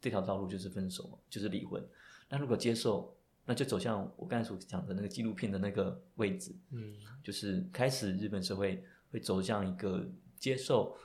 [0.00, 1.84] 这条道路，就是分手，就是离婚。
[2.30, 3.14] 那如果接受，
[3.44, 10.08] 那就走向我刚才所讲的那个纪录片的那个位置，嗯，就是开始日本社会会走向一个
[10.38, 10.96] 接受，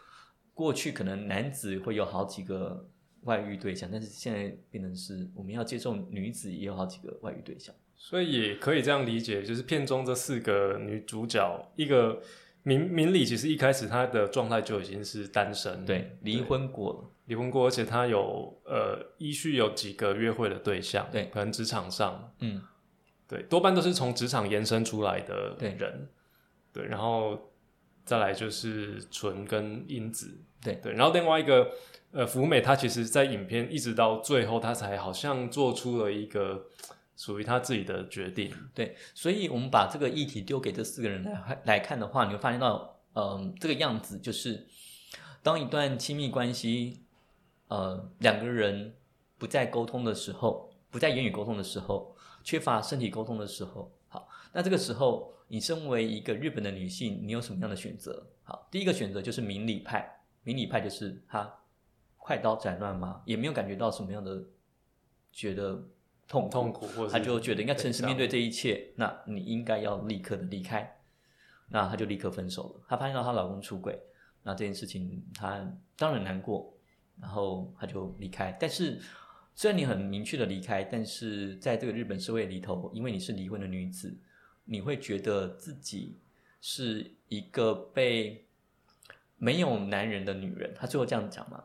[0.54, 2.88] 过去可能男子会有好几个
[3.24, 7.76] 外遇对象，但是现在变成是我们要接受女子也有好几个外遇对象。
[8.02, 12.22] 所以也可以这样理解，就是片中这四个女主角，一个
[12.64, 21.26] 明明理其实一开始她的状态就已经是单身，对，离婚过了，离婚过，而且她有呃依序有几个约会的对象，对。
[21.26, 22.62] 可能职场上，嗯，
[23.28, 25.72] 对，多半都是从职场延伸出来的对。
[25.74, 26.08] 人，
[26.72, 27.52] 对，然后
[28.06, 30.76] 再来就是纯跟英子，对。
[30.76, 31.70] 对，然后另外一个
[32.14, 36.66] 呃福美，她其实在影片一直到最后，她才好像做出了一个
[37.20, 44.66] 属于他自己的决定，对，所以我们把这个议题丢给这四个人来来看的话，你会发现到，嗯、这个样子就是，
[45.44, 47.02] 当一段亲密关系，
[47.68, 48.96] 呃，两个人
[49.38, 58.26] 不再沟通的时候，不再言语沟通的时候，缺乏身体沟通的时候，好，那这个时候，你身为一个日本的女性，你有什么样的选择？
[58.46, 61.54] 好，第一个选择就是明理派，明理派就是他
[62.16, 64.42] 快刀斩乱麻，也没有感觉到什么样的
[65.34, 65.84] 觉得
[66.30, 71.00] 痛苦痛苦或者他就觉得应该诚实面对这一切，那你应该要立刻的离开，
[71.70, 72.86] 那他就立刻分手了。
[72.88, 74.00] 她发现到她老公出轨，
[74.44, 75.68] 那这件事情她
[75.98, 76.72] 当然难过，
[77.20, 78.56] 然后他就离开。
[78.60, 79.02] 但是
[79.56, 84.16] 虽然你很明确的离开，但是在这个日本社会里头，因为你是离婚的女子，
[84.66, 86.20] 你会觉得自己
[86.62, 88.46] 是一个被
[89.36, 90.72] 没有男人的女人。
[90.76, 91.64] 他最后这样讲嘛？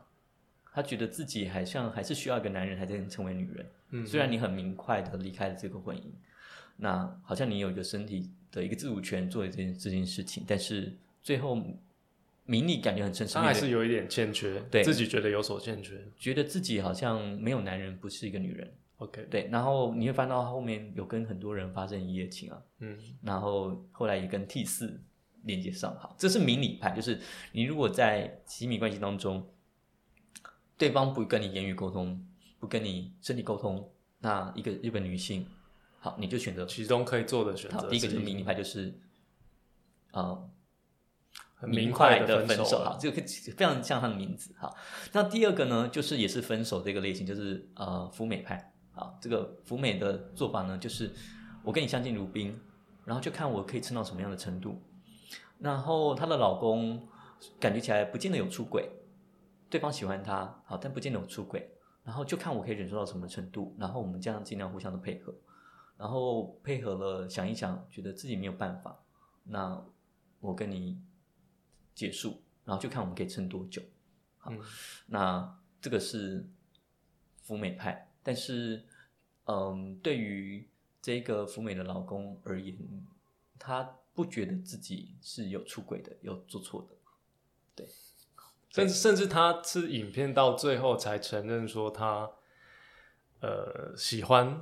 [0.75, 3.65] 他觉得自己好像还是需要一个男人，才能成为女人。
[3.91, 6.03] 嗯，虽然你很明快的离开了这个婚姻，
[6.75, 11.57] 那好像你有一个身体的一个自主权做这件这件事情，但是最后
[12.43, 15.97] 明利感觉很深，他还是有一点欠缺，对自己觉得有所欠缺。
[16.19, 18.69] 觉得自己好像没有男人，不是一个女人。
[18.97, 25.01] OK，对，然后你会翻到后面有跟很多人发生一夜情啊，嗯然后后来也跟 T 四
[25.43, 27.19] 连接上，好，这是明理派，就是
[27.51, 29.45] 你如果在亲密关系当中，
[30.77, 32.25] 对方不跟你言语沟通，
[32.59, 35.47] 不跟你身体沟通，那一个日本女性，
[35.99, 38.93] 好，你就选择其中可以做的选择第一个就是明理派，就是
[40.11, 40.49] 呃
[41.55, 44.73] 很明快的分手，了好，这个非常像他的名字，哈。
[45.13, 51.13] 那第二个呢，就是也是分手这个类型，就是呃福美派，啊，这个福美的做法呢，就是
[51.63, 52.59] 我跟你相敬如宾，
[53.05, 54.81] 然后就看我可以撑到什么样的程度。
[55.57, 57.07] 然后她的老公
[57.59, 58.89] 感觉起来不见得有出轨，
[59.69, 61.69] 对方喜欢他，好，但不见得有出轨，
[62.03, 65.33] 然后就看我可以忍受到什么程度，然后我们这样尽量互相的配合，
[65.97, 69.03] 然后配合了想一想，觉得自己没有办法，
[69.43, 69.83] 那
[70.39, 71.01] 我跟你
[71.93, 73.81] 结束，然后就看我们可以撑多久。
[74.37, 74.59] 好，嗯
[75.07, 76.47] 那这个是
[77.41, 78.85] 福美派，但是，
[79.45, 80.67] 嗯，对于
[81.01, 82.77] 这个福美的老公而言，
[83.59, 86.95] 他不觉得自己是有出轨的，有做错的。
[88.75, 92.29] 甚至甚至他是影片到最后才承认说他
[93.39, 94.61] 呃喜欢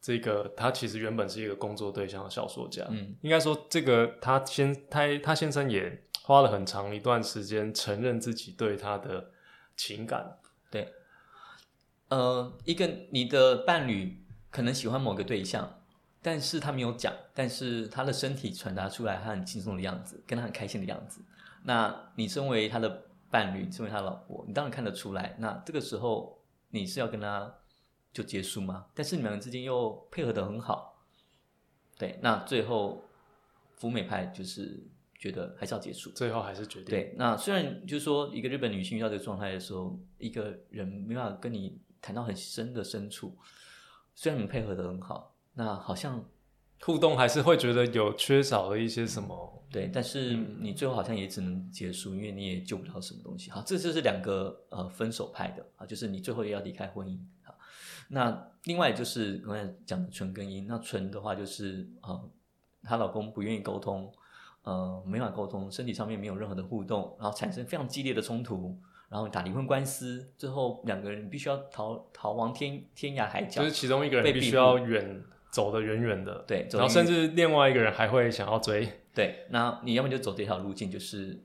[0.00, 2.86] 这个，他其实原本是一个工作对象的小说家。
[2.88, 9.30] 嗯，应该说这个他先他他先生也花了很长一段时间承认自己对他的
[9.76, 10.38] 情感。
[10.70, 10.94] 对，
[12.08, 15.82] 呃，一个你的伴侣可能喜欢某个对象，
[16.22, 21.20] 但是他没有讲，但是他的身体传达出来他很轻松的样子，跟他很开心的样子。
[21.64, 23.04] 那你身为他的
[23.34, 25.34] 伴侣，成为他老婆，你当然看得出来。
[25.40, 27.52] 那这个时候你是要跟他
[28.12, 28.86] 就结束吗？
[28.94, 31.02] 但是你们之间又配合的很好，
[31.98, 33.02] 对，那最后
[33.74, 34.86] 福美派就是
[35.18, 36.12] 觉得还是要结束。
[36.12, 43.36] 最后还是决定对，那虽然就是说，一个日本女性遇到这个状态的时候，一个人没办法跟你谈到很深的深处，
[44.14, 46.24] 虽然你们配合的很好，那好像
[46.84, 49.64] 互动还是会觉得有缺少了一些什么。
[49.70, 53.50] 对，但是你最后好像也只能结束，因为你也救不了什么东西。
[53.50, 57.18] 好，这就是两个呃分手派的啊，就是你最后也要离开婚姻。
[57.42, 57.54] 好，
[58.08, 62.30] 那另外就是刚才讲的纯跟因，那纯的话就是呃，
[62.82, 64.12] 她老公不愿意沟通，
[64.62, 68.78] 呃，没法沟通，身体上面没有任何的互动，然后产生非常激烈的冲突，
[69.08, 75.24] 然后打离婚官司，最后两个人必须要逃逃亡天天涯海角，就是其中一个人被必须要远
[75.54, 81.40] 走得远远的，对走然后甚至另外一个人还会想要追，对，那你要么就走这条路径，就是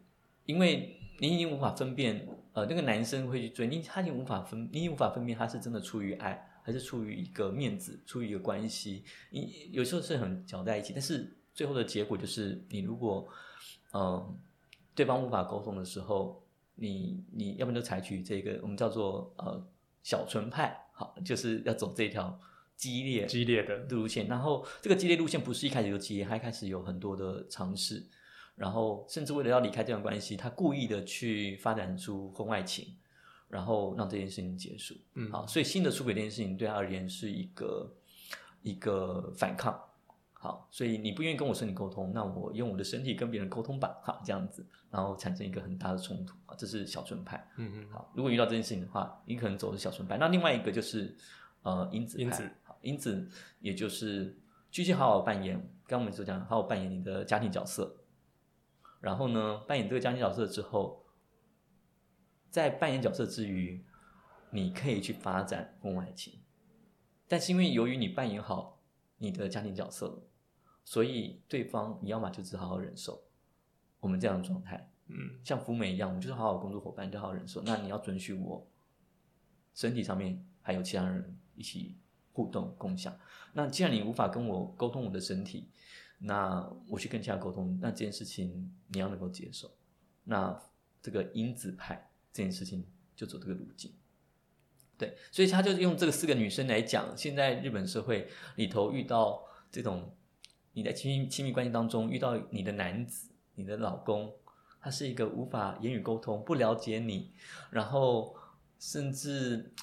[0.45, 9.03] 因为你已经无法分辨，呃，那个男生会去追你，他已经无法分，你已经无法分辨他是真的出于爱，还是出于一个面子，出于一个关系。
[9.29, 13.27] 你有时候是很搅在一起，但是最后的结果就是，你如果，
[13.91, 14.35] 呃，
[14.95, 16.43] 对方无法沟通的时候，
[16.73, 19.63] 你你要么就采取这个我们叫做呃
[20.01, 22.39] 小纯派，好，就是要走这条
[22.79, 28.01] 激烈激烈的，路线，然后这个激烈路线不是一开始就激烈，他一开始有很多的尝试，
[28.55, 32.95] 然后甚至为了要离开这段关系，他故意的去发展出婚外情，
[33.49, 34.95] 然后让这件事情结束。
[35.15, 37.93] 嗯，好，所以新的出轨这件事情对他而言是一个
[38.61, 39.77] 一个反抗。
[40.41, 43.97] 好，所以你不愿意跟我身体沟通，那我用我的身体跟别人沟通吧。
[44.01, 47.45] 好，这样子，然后产生一个很大的冲突啊，这是小纯派。
[47.57, 50.17] 嗯嗯，好，如果遇到这件事情的话，你可能走的是小纯派。
[50.17, 51.13] 那另外一个就是
[51.63, 52.49] 呃因子派，因子好，
[52.81, 54.39] 因此也就是
[54.71, 55.57] 继续好好扮演，
[55.87, 57.97] 刚刚我们所讲，好好扮演你的家庭角色。
[59.01, 61.05] 然后呢，扮演这个家庭角色之后，
[62.49, 63.85] 在扮演角色之余，
[64.51, 66.41] 你可以去发展婚外情。
[67.27, 68.81] 但是因为由于你扮演好
[69.17, 70.23] 你的家庭角色了，
[70.83, 73.23] 所以对方你要么就只好好忍受
[73.99, 77.61] 我们这样的状态，嗯，像福美一样，我们就是好好工作伙伴，你就好好忍受。
[77.61, 78.67] 那你要准许我
[79.73, 81.97] 身体上面还有其他人一起
[82.39, 83.13] 互动共享。
[83.51, 85.67] 那既然你无法跟我沟通我的身体，
[86.19, 89.69] 那我去跟其他沟通，那这件事情你要能够接受。
[90.23, 90.57] 那
[91.01, 93.91] 这个因子派这件事情就走这个路径。
[94.97, 100.15] 对，所以他就用这个四个女生来讲，现在日本社会里头遇到这种
[100.71, 104.33] 你在亲亲密关系当中遇到你的男子、你的老公，
[104.79, 107.33] 他是一个无法言语沟通、不了解你，
[107.69, 108.33] 然后
[108.79, 109.73] 甚至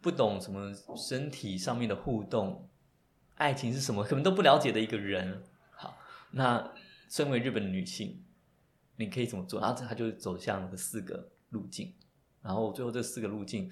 [0.00, 2.68] 不懂什么身体上面的互动，
[3.34, 5.42] 爱情是什么，可能都不了解的一个人。
[5.70, 5.98] 好，
[6.30, 6.72] 那
[7.08, 8.22] 身为日本女性，
[8.96, 9.60] 你可以怎么做？
[9.60, 11.92] 然后她就走向了四个路径，
[12.42, 13.70] 然后最后这四个路径，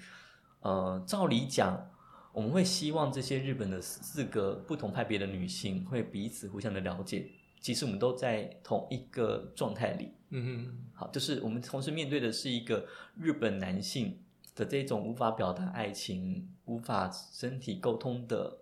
[0.59, 1.89] 呃，照理讲，
[2.31, 7.31] 我们会希望这些日本的四个不同派别的女性会彼此互相的了解。
[7.61, 14.17] 其实我们都在同一个状态里，嗯，好，就是我们同时面对的是一个日本男性
[14.59, 18.59] 的这种无法表达爱情、无法身体沟通的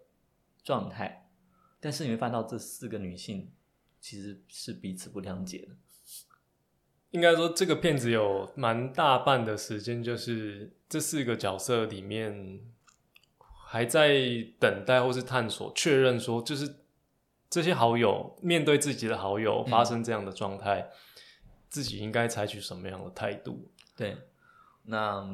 [0.63, 1.27] 状态，
[1.79, 3.51] 但是你会发现到这四个女性
[3.99, 5.75] 其实是彼此不谅解的。
[7.11, 12.61] 应该说这个片子有蛮大半的时间，就是这四个角色里面
[13.65, 14.19] 还在
[14.59, 16.75] 等待或是探索，确认说就是
[17.49, 20.89] 这些好友面对自己的好友发生这样的状态，
[21.69, 23.71] 自己应该采取什么样的态度？
[23.95, 24.17] 对，
[24.83, 25.25] 那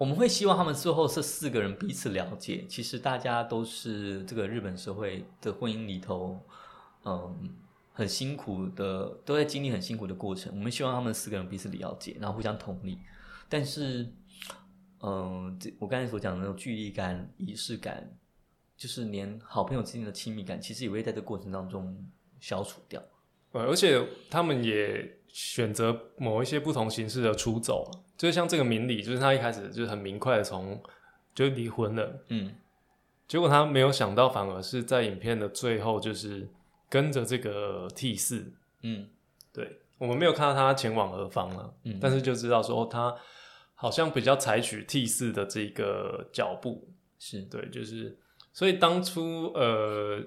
[0.00, 2.64] 我们会希望他们最后这四个人彼此了解。
[2.66, 6.40] 其实大家都是这个日本社会的婚姻里头，
[7.04, 7.54] 嗯，
[7.92, 10.50] 很辛苦的，都在经历很辛苦的过程。
[10.56, 12.98] 我们希望他们四个人彼此了解，然后互相同理。
[13.46, 14.10] 但是，
[15.02, 18.10] 嗯，这我刚才所讲的那种距离感、仪式感，
[18.78, 21.94] 就是连好朋友之间的亲密感，其实也会在这过程当中
[22.40, 23.02] 消除掉。
[23.52, 30.80] 呃，而且他们也选择某一些不同形式的出走，就是像这个明理，就是他一开始就是很明快的从
[31.34, 32.54] 就离婚了，嗯，
[33.28, 36.48] 结果他没有想到，反而是在影片的最后，就是
[36.88, 38.52] 跟着这个 T 四，
[38.82, 39.08] 嗯。
[39.52, 43.12] 对我们没有看到他前往何方了，嗯，但是就知道说哦他
[43.74, 47.42] 好像比较采取 T 四的这个脚步，是。
[47.42, 48.16] 对，就是
[48.52, 50.22] 所以当初呃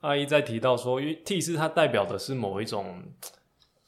[0.00, 3.02] 阿姨在提到说，因为 T 四它代表的是某一种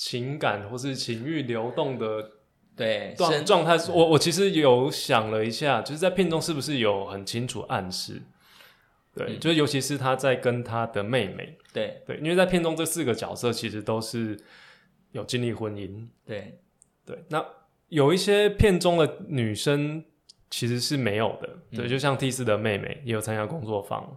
[0.05, 2.31] 情感或是情欲流动的
[2.77, 8.21] 对状生状态，我我其实有想了一下，就是在片中是不是有很清楚暗示？
[9.15, 9.41] 对，嗯。
[9.41, 12.03] 就是尤其是他在跟他的妹妹，对。
[12.07, 14.39] 对，因为在片中这四个角色其实都是
[15.13, 16.59] 有经历婚姻，对。
[17.07, 17.43] 对，那
[17.89, 20.05] 有一些片中的女生
[20.51, 21.89] 其实是没有的，对，嗯。
[21.89, 24.15] 就像 T 四的妹妹也有参加工作坊，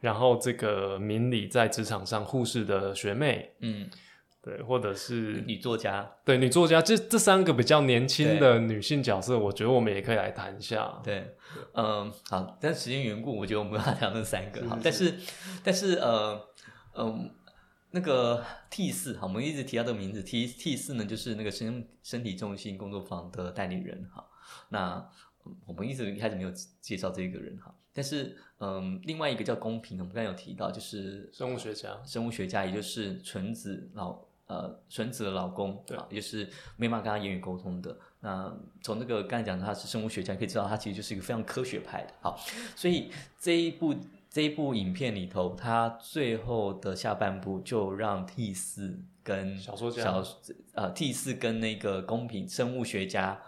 [0.00, 3.86] 然后这个明理在职场上护士的学妹，嗯，
[4.46, 11.00] 对，或者是女作家，对女作家，这这三个比较年轻的女性角色，我觉得我们也可以来谈一下。
[11.02, 11.34] 对，
[11.74, 15.14] 嗯，好，但时间缘故，我觉得我们不要聊那三个，好，但是是
[15.64, 16.40] 但是呃，
[16.96, 17.28] 嗯，
[17.90, 18.40] 那个
[18.70, 24.24] T 四，好，我们一直提到这个名字，T T 四呢，就是那个身身体重心工作坊的代理人，哈，
[24.68, 25.04] 那
[25.44, 37.96] 嗯我们一直一开始没有介绍这个人，哈，但是嗯，另外一个叫公平，我们刚才有提到，就是生物学家，生物学家，也就是纯子老呃纯子的老公，对啊，也就是没办法跟他言语沟通的。
[38.20, 42.14] 那从那个刚才讲他是生物学家，可以知道他其实就是一个非常科学派的。
[42.20, 42.38] 好，
[42.74, 43.94] 所以这一部
[44.30, 50.24] 这一部影片里头，他最后的下半部就让 T 四跟小说家小
[50.74, 53.40] 呃 T 四跟那个公平生物学家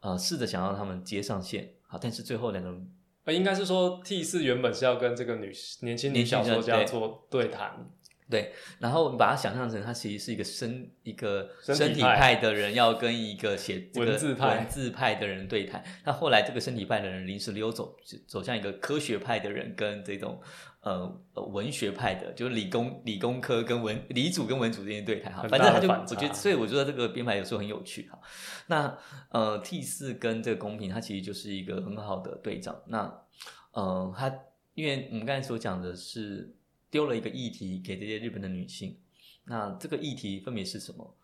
[0.00, 2.90] 呃试着想让他们接上线，好，但是最后两个人
[3.24, 7.90] 呃，应该是说 T 四原本是要跟这个女年轻女小说家对做对谈，
[8.28, 15.84] 对，然后你把它想象成，他其实是一个身一个身体派派的人要跟一个写这个文字派文字派的人对谈。
[16.04, 17.96] 那后来这个身体派的人临时溜走，
[18.26, 20.40] 走向一个科学派的人跟这种
[20.80, 25.46] 呃呃文学派的，就是理工理工科跟文理组跟文组之间对谈哈。
[25.48, 28.18] 反正他就我觉得，所以我觉得这个编排有时候很有趣哈。
[28.66, 28.98] 那
[29.30, 32.76] 呃 T 四跟这个公平，它其实就是一个很好的对仗。
[32.86, 33.22] 那
[33.70, 34.34] 呃，他
[34.74, 36.52] 因为我们刚才所讲的是
[36.90, 38.96] 丢了一个议题给这些日本的女性，
[39.44, 41.14] 那这个议题分别是什么？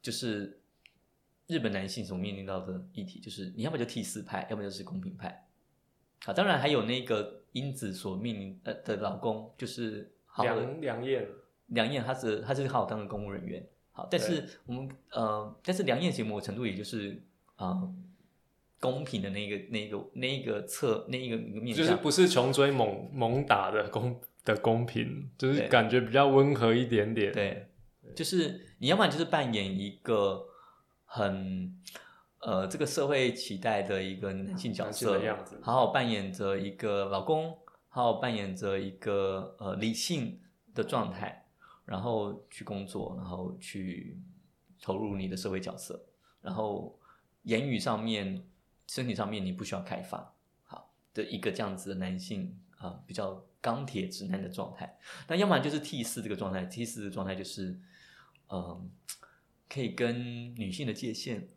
[0.00, 0.60] 就是
[1.46, 5.48] 日本男性所面临到的议题，就是你要么就替四派，要么就是公平派。
[6.24, 11.28] 啊，当然还有那个英子所面临呃的老公，就是好梁梁燕，
[11.66, 17.22] 梁燕，她是她是好好当的公务人员，好，但是我们呃，但是梁燕其实某个程度也就是
[17.56, 17.94] 啊、呃
[18.80, 24.20] 公平的那个那个那个侧那一个一个面向，就是不是穷追猛猛打的公
[24.54, 27.32] 的公平，就是感觉比较温和一点点。
[27.32, 27.68] 对，
[28.14, 30.46] 就是你要不然就是扮演一个
[31.04, 31.74] 很
[32.40, 40.40] 呃这个社会期待的一个男性角色的样子好好扮演着一个老公，好好扮演着一个呃理性
[40.74, 41.46] 的状态，
[41.84, 44.18] 然后去工作，然后去
[44.80, 46.00] 投入你的社会角色，
[46.40, 46.98] 然后
[47.42, 48.44] 言语上面、
[48.86, 50.34] 身体上面你不需要开发，
[50.64, 54.98] 好的一个这样子的男性啊、比较钢铁直男的状态。
[55.26, 57.76] 那要不然就是 T 四这个状态，T 四的状态就是，
[58.50, 58.88] 嗯、
[59.68, 61.48] 可以跟女性的界限，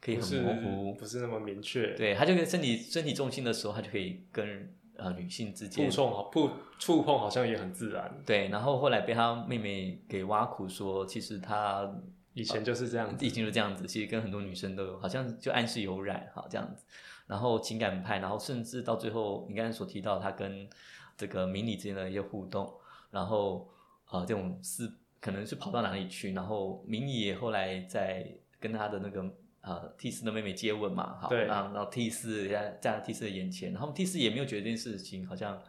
[0.00, 11.94] 可以很模糊，不是那么明确，对，他就跟身体身体重心的时候，他就可以跟呃女性之间触碰好触触碰好像也很自然，对，然后后来被他妹妹给挖苦说，其实他
[12.34, 16.84] 以前就是这样子以前就这样子，其实跟很多女生都有，好像就暗示有染哈这样子。
[17.26, 20.68] 然后情感派，然后甚至到最后，你刚才所提到他跟
[21.16, 22.72] 这个迷你之间的一些互动，
[23.10, 23.68] 然后
[24.10, 28.26] 呃这种是可能是跑到哪里去，然后迷你也后来在
[28.58, 29.24] 跟他的那个
[29.60, 35.60] 呃 T 四的妹妹接吻嘛，好，对然后然后 T 四在在 T 四的眼前，然后 T 四也没有觉得这件事情好像。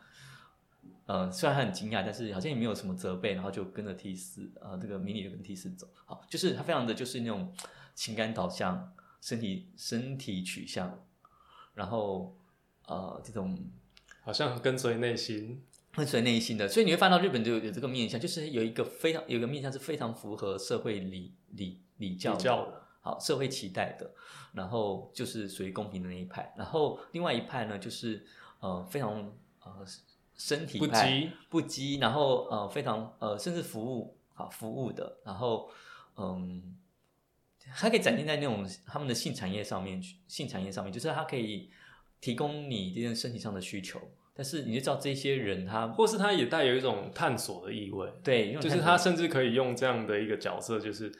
[1.05, 7.49] 呃，虽然他很惊讶，但是好像也没有什么责备，然后就跟着 T 四，呃，这个迷你就跟 T 四走，好，就是他非常的就是那种
[7.95, 10.99] 情感导向、身体身体取向，
[11.77, 12.35] 然后
[12.87, 13.55] 呃这种
[14.21, 15.61] 好像跟随内心，
[15.93, 22.67] 跟随内心的，所以你会发现到日本就有有这个面向，就是有一个非常有一个面向是非常符合社会礼礼礼教的比较
[23.01, 24.11] 好社会期待的，
[24.53, 28.25] 然后就是属于公平的那一派，然后另外一派呢就是
[28.59, 29.31] 呃非常
[29.63, 29.85] 呃
[30.35, 31.29] 身体不派羁。
[31.49, 35.69] 不羁，然后呃非常呃甚至服务好服务的，然后
[36.17, 36.75] 嗯，
[37.75, 41.69] 它可以展现在那种他们的性产业上面去，性产业上面就是它可以
[42.21, 43.99] 提供你这件身体上的需求，
[44.35, 51.11] 但是你就知道这些人他或是他也带有一种探索的意味，对，就是他甚至可以用这样的一个角色，就是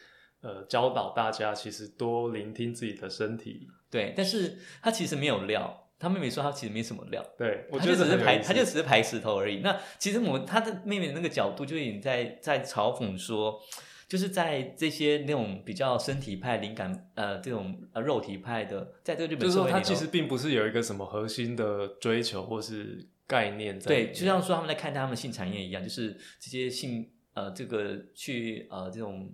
[0.41, 3.67] 呃教导大家其实多聆听自己的身体。
[3.89, 5.83] 对，但是他其实没有料。
[5.99, 9.61] 他妹妹说他其实没什么料，对，我他觉就只是排，他就只是排石头而已。
[9.61, 13.59] 那其实我他的妹妹的那个角度，就已经在在嘲讽说，
[14.07, 29.29] 就是在这些那种比较身体派、灵感呃这种呃肉体派的，在这个日本社会其实并不是有一个什么核心的追求或是概念在对，就像说他们在看待他们性产业一样，就是这些性呃这个去呃这种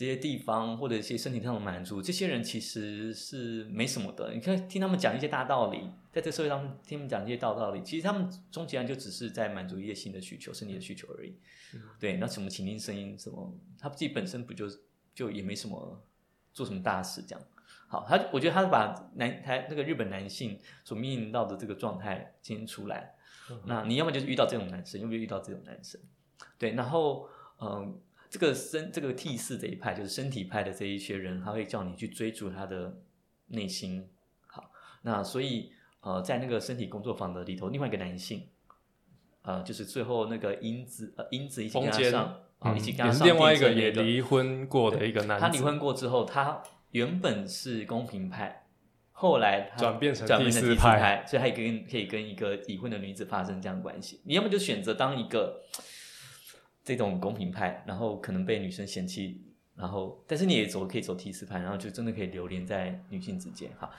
[0.00, 4.32] 这些地方或者一些身体上的满足，这些人其实是没什么的。
[4.32, 11.36] 你看听他们讲一些大道理，在这个社会上听他们讲一些大道理，其实他们终其然就只是在满足一些性的需求、身体的需求而已。
[11.98, 14.66] 对，那什么倾听声音什么，他自己本身不就
[15.14, 16.02] 就也没什么
[16.54, 17.44] 做什么大事这样。
[17.86, 23.16] 好，他我觉得他把男台那个日本男性所面临到的这个状态今天出来，
[23.66, 26.00] 那你要么就是遇到这种男生，要么就遇到这种男生，
[26.56, 27.28] 对，然后
[27.60, 28.00] 嗯、
[28.30, 32.96] 这个身这个 T 四这一派就是身体派的这一些人，他会叫你去追逐他的
[33.48, 34.08] 内心。
[34.46, 34.70] 好，
[35.02, 38.46] 那所以呃，在那个身体工作坊的里头，另外一个男性，
[39.42, 42.24] 呃，就是最后那个英子呃英子一起跟他上
[42.60, 46.62] 啊、嗯一起跟他也是上另外一个也离婚过的一个男子，他离婚过之后，他
[46.92, 48.66] 原本是公平派，
[49.12, 54.20] 后来他转变成第四派派，所以他也跟可以跟一个已婚的女子发生这样的关系。
[54.24, 55.62] 你要么就选择当一个
[56.96, 59.40] 这种公平派，然后可能被女生嫌弃，
[59.76, 63.90] 然后但是你也走可以走 T 四派，然后就真的可以流连在女性之间哈。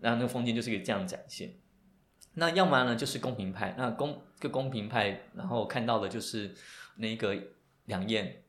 [0.00, 1.52] 那那个封建就是一个这样展现。
[2.34, 6.54] 那要么呢就是公平派，那公个公平派，然后看到的就是
[6.94, 7.36] 那个
[7.86, 8.44] 两燕，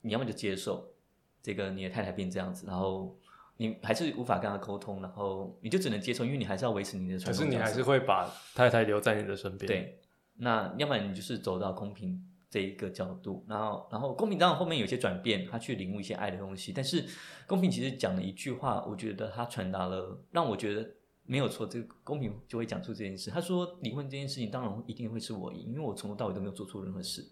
[0.00, 0.92] 你要么就接受
[1.40, 3.16] 这个你的太太变这样子，然后
[3.58, 7.50] 你还是无法跟她沟通，然后你就只能接受，因为你还是要维持你的传统可。
[7.52, 10.00] 是你还是会把太太留在你的身边。，对，
[10.34, 12.20] 那要么你就是走到公平
[12.54, 17.04] 这一个角度，然后然后公平当然后面有些转变，他去领悟一些爱的东西，但是
[17.48, 20.88] 公平其实讲了一句话，我觉得他传达了让我觉得
[21.24, 23.28] 没有错，这个公平就会讲出这件事。
[23.28, 27.28] 他说离婚这件事情当然一定会是我赢，因为我从头到尾都没有做错任何事。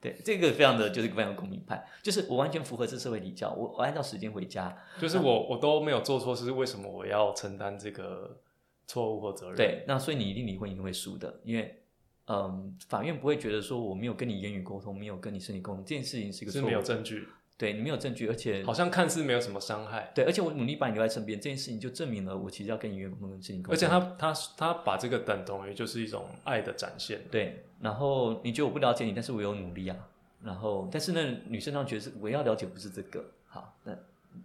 [0.00, 8.38] 对，这个非常的就是非常公平派，就是我完全符合这社会礼教，我我按照时间回家，就是我我都没有做错事，为什么我要承担这个
[8.86, 11.82] 错误或责任？，对，那所以你一定离婚一定会输的，因为
[12.28, 17.26] 嗯，法院不会觉得说我没有跟你言语沟通，没有跟你身体沟通，这件事情是一个是没有证据，
[17.56, 27.20] 对你没有证据，而且好像看似没有什么伤害，对，而且我努力把你留在身边，这件事情就证明了我其实要跟你言语沟通跟身体沟通，而且他他他把这个等同于就是一种爱的展现。
[27.30, 29.96] 对，然后你觉得我不了解你，但是我有努力啊，
[30.42, 33.96] 然后但是呢，女生上觉得是我要了解不是这个，好，那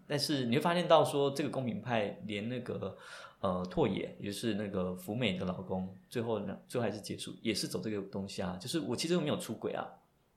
[0.08, 2.98] 但是你会发现到说这个公平派连那个
[3.44, 9.86] 呃拓野，也就是那个福美的老公，最后呢最后还是结束，也是走这个东西啊，就是我其实没有出轨啊，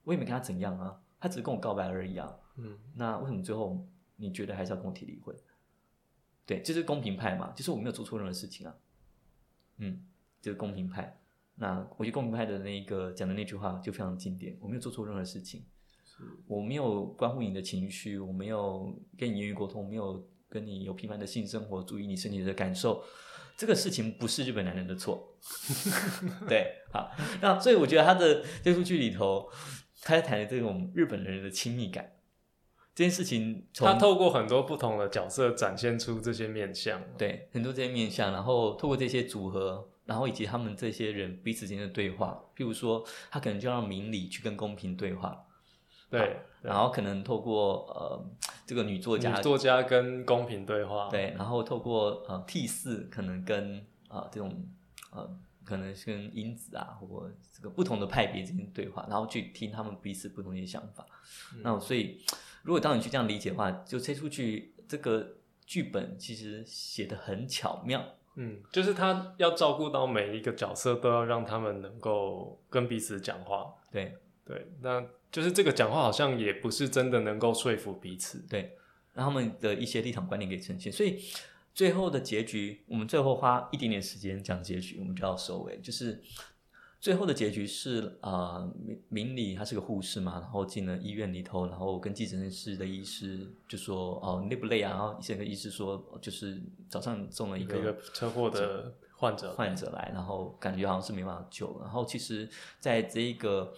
[0.03, 3.87] 我也没跟他怎样啊，他只是跟我告白而已啊，嗯，那为什么最后
[4.17, 5.35] 你觉得还是要跟我提离婚？
[6.45, 8.75] 对，这、就是公平派嘛，就是我没有做错任何事情啊，
[9.79, 10.05] 嗯，
[10.43, 11.17] 这、是公平派。
[11.55, 15.65] 那我觉得公平派的那个讲的那句话就非常经典，我没有做错任何事情，
[16.47, 23.05] 我没有关乎你的情绪，我没有跟你言语沟通，没有跟你有频繁的性生活，注意你身体的感受，
[23.57, 25.37] 这个事情不是日本男人的错。
[26.49, 29.51] 对，好，那所以我觉得他的这部剧里头，
[30.03, 32.13] 他在谈的这种日本人的亲密感，
[32.95, 37.03] 这件事情从他透过很多不同的角色展现出这些面相。
[37.19, 45.45] 对很多这些面相，然后透过这些组合，然后以及他们这些人彼此间的对话，譬如说，他可能就让明理去跟公平对话，
[46.11, 48.27] 对，对然后可能透过呃
[48.67, 51.09] 这个女作家女作家跟公平对话。
[51.11, 54.67] 对，然后透过呃 T 四可能跟呃这种
[55.13, 55.29] 呃
[55.65, 61.07] 可能是跟英子啊或这个不同的派别之间对话，然后去听他们彼此不同的想法。
[61.55, 62.21] 嗯那所以
[62.63, 68.05] 如果当你去这样理解的话，就推出去这个剧本其实写的很巧妙。
[68.39, 73.73] 嗯，就是他要照顾到每一个角色，都要让他们能够跟彼此讲话。
[73.91, 75.03] 对对，那
[75.37, 78.39] 就是这个讲话好像也不是真的能够说服彼此。
[78.49, 78.74] 对，
[79.12, 80.91] 让他们的一些立场观点给呈现。
[80.91, 81.22] 所以
[81.74, 85.78] 最后的结局，我们最后花一点点时间讲结局，我们就要收尾。
[85.82, 86.22] 就是
[86.99, 88.72] 最后的结局是啊，呃
[89.11, 96.59] 明明理他是个护士嘛，然后进了医院里头，然后跟急诊室的医师就说：“哦，你累不累啊？”然后医生跟医师说：“就是
[96.89, 101.82] 早上中了一个车祸的患者，患者来，然后感觉好像是没办法救了。
[101.82, 102.49] 然后其实
[102.80, 103.74] 在这一个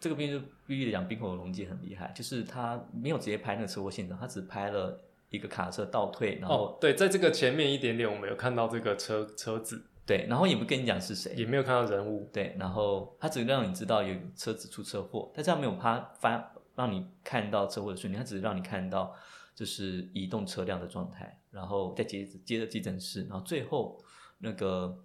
[0.00, 4.98] 这个片就必须得讲，冰火龙介很厉害，就是他没有直接拍那个车祸现场，他只拍了
[5.28, 12.28] 一个卡车倒退，然后、哦，对，在这个前面一点点，我们有看到这个车车子，对，然后也不跟你讲是谁，也没有看到人物。
[12.32, 19.14] 对，然后他只让你知道有车子出车祸，但是他没有拍发让你看到车祸的瞬间，他只是让你看到
[19.54, 24.02] 就是移动车辆的状态，然后再接着接着急诊室，然后最后
[24.38, 24.98] 那个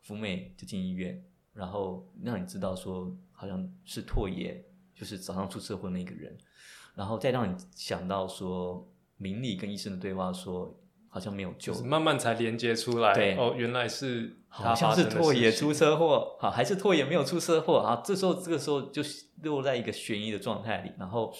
[0.00, 1.22] 福美就进医院，
[1.52, 6.36] 然后让你知道说好像是拓野，就是早上出车祸那个人，
[6.96, 10.76] 然后再让你想到说明理跟医生的对话说
[11.08, 18.02] 好像没有救就是慢慢才连接出来，对哦，原来是好像是拓野出车祸，好还是拓野没有出车祸啊？
[18.04, 19.02] 这时候这个时候就
[19.44, 21.32] 落在一个悬疑的状态里，然后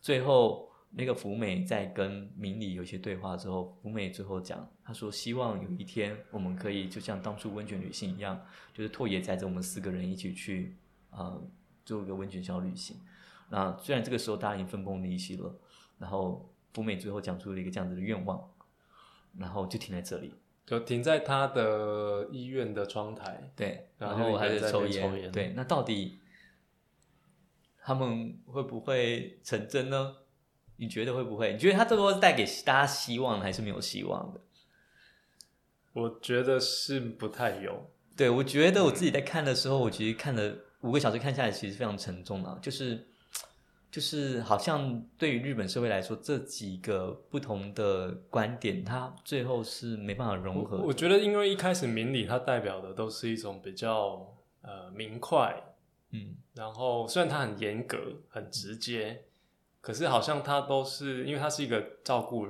[0.00, 8.40] 最后那个福美在跟明理有一些对话之后，福美最后讲，他说希望有一天我们可以就像当初温泉旅行一样，
[8.74, 10.76] 就是拓野载着我们四个人一起去
[11.16, 11.42] 呃
[11.84, 12.96] 做一个温泉小旅行。
[13.48, 15.54] 那虽然这个时候大家已经分崩离析了，
[15.98, 18.50] 然后福美最后讲出了一个这样子的愿望，
[19.38, 20.34] 然后就停在这里。
[20.66, 26.18] 就停在他的医院的窗台，对，然后还在抽烟，对，那到底
[27.78, 30.16] 他们会不会成真呢？
[30.78, 31.52] 你觉得会不会？
[31.52, 34.40] 你觉得他这波是带给大家希望还是没有希望的？
[35.92, 37.88] 我觉得是不太有。
[38.16, 43.06] 对，我觉得我自己在看的时候，我其实看了五个小时看下来，其实非常沉重啊，就是
[43.90, 50.84] 就是好像对于日本社会来说，这几个不同的观点，它最后是没办法融合的。
[50.84, 55.62] 我觉得，因为一开始明理它代表的都是一种比较呃明快，
[56.10, 57.98] 嗯，然后虽然它很严格、
[58.28, 59.24] 很直接，
[59.80, 62.46] 可是好像它都是因为它是一个照顾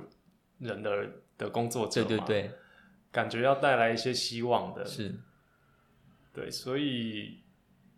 [0.59, 2.51] 人的的工作者嘛，对对对，
[3.11, 5.15] 感觉要带来一些希望的，是，
[6.33, 7.39] 对，所以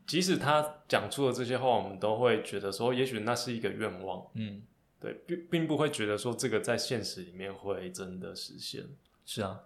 [0.09, 4.63] 即使他讲出了这些话，我们都会觉得说，也许那是一个愿望，嗯，
[4.99, 8.87] 对，并并不会觉得说这个在现实里面会真的实现。
[9.23, 9.59] 是啊，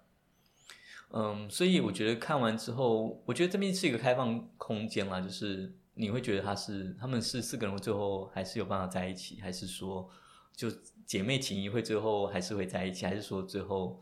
[1.12, 10.10] 嗯，所以我觉得看完之后，我觉得这边是一个开放空间啦，就是你会觉得他是他们是四个人最后还是有办法在一起，还是说
[10.54, 10.70] 就
[11.06, 13.98] 姐妹情谊会最后还是会在一起，还是说最后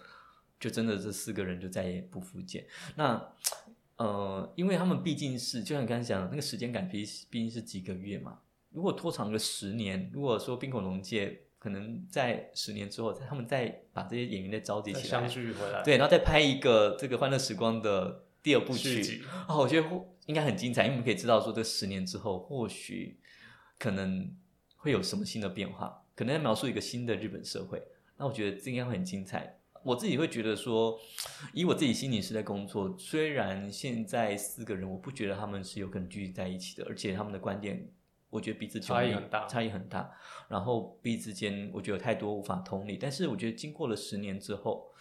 [0.60, 2.66] 就真的这四个人就再也不复见？
[2.96, 3.22] 那
[4.02, 8.40] 呃，因为他们毕竟是就像你刚才讲的那个时间感毕毕竟是几个月嘛，
[8.72, 19.88] 如果拖长个十年，如果说冰恐龙界可能在十年之后，他们再把这些演员再召集起来，再相聚回来，对，然后再拍一个这个《欢乐时光》的第二部曲续集，哦，我觉得
[20.26, 23.20] 应该很精彩，因为我们可以知道说，这十年之后，或许
[23.78, 24.34] 可能
[24.78, 27.84] 会有什么新的变化，可能在描述一个新的日本社会。
[28.18, 29.61] 那我觉得这应该会很精彩。
[29.84, 31.00] 我自己会觉得说，
[31.54, 37.90] 以我自己心理师在工作，虽然现在四个人，我不觉得他们是有可能聚集在一起的，而且他们的观点，
[38.30, 40.12] 我觉得彼此差异很大差异很大。
[40.48, 42.98] 然后彼此之间，我觉得有太多无法同理。
[42.98, 44.92] 但是我觉得经过了十年之后，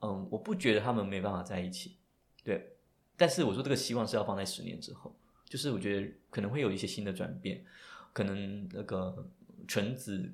[0.00, 1.96] 嗯，我不觉得他们没办法在一起，
[2.42, 2.72] 对。
[3.16, 5.14] 但是我说这个希望是要放在十年之后，
[5.44, 7.64] 就是我觉得可能会有一些新的转变，
[8.12, 9.26] 可能那个
[9.66, 10.30] 纯子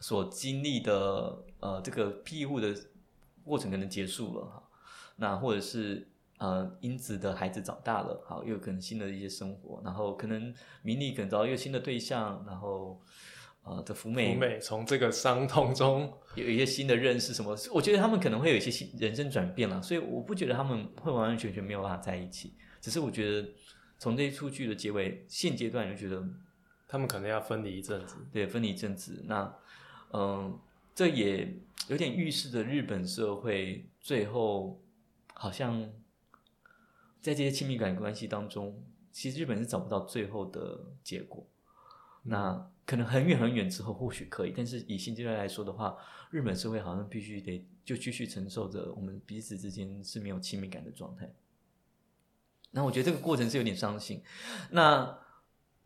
[0.00, 2.74] 所经历的呃这个庇护的
[3.44, 4.62] 过程可能结束了哈，
[5.16, 6.06] 那或者是
[6.38, 13.00] 呃英子的孩子长大了，好又有可能新的一些生活，然后可能明丽可能找到一个新的对象，然后
[13.64, 23.48] 呃的福美福美从这个伤痛中， 有一些新的认识什么，我觉得他们可能会有一些新人生转变了，所以我不觉得他们会完完全全没有办法在一起，只是我觉得
[23.98, 26.22] 从这一出剧的结尾现阶段就觉得
[26.86, 28.16] 他们可能要分离一阵子。
[28.32, 29.24] 对，分离一阵子。
[29.26, 29.52] 那
[30.12, 30.58] 嗯，
[30.94, 31.54] 这也
[31.88, 34.80] 有点预示着日本社会最后
[35.34, 35.82] 好像
[37.20, 38.82] 在这些亲密感关系当中，
[39.12, 41.46] 其实日本是找不到最后的结果。
[42.22, 45.96] 那可能很远很远之后或许可以，但是以现阶段来说的话，
[46.30, 51.30] 日本社会好像必须得就继续承受着我们彼此之间是没有亲密感的状态。
[52.70, 54.22] 那我觉得这个过程是有点伤心。
[54.70, 55.18] 那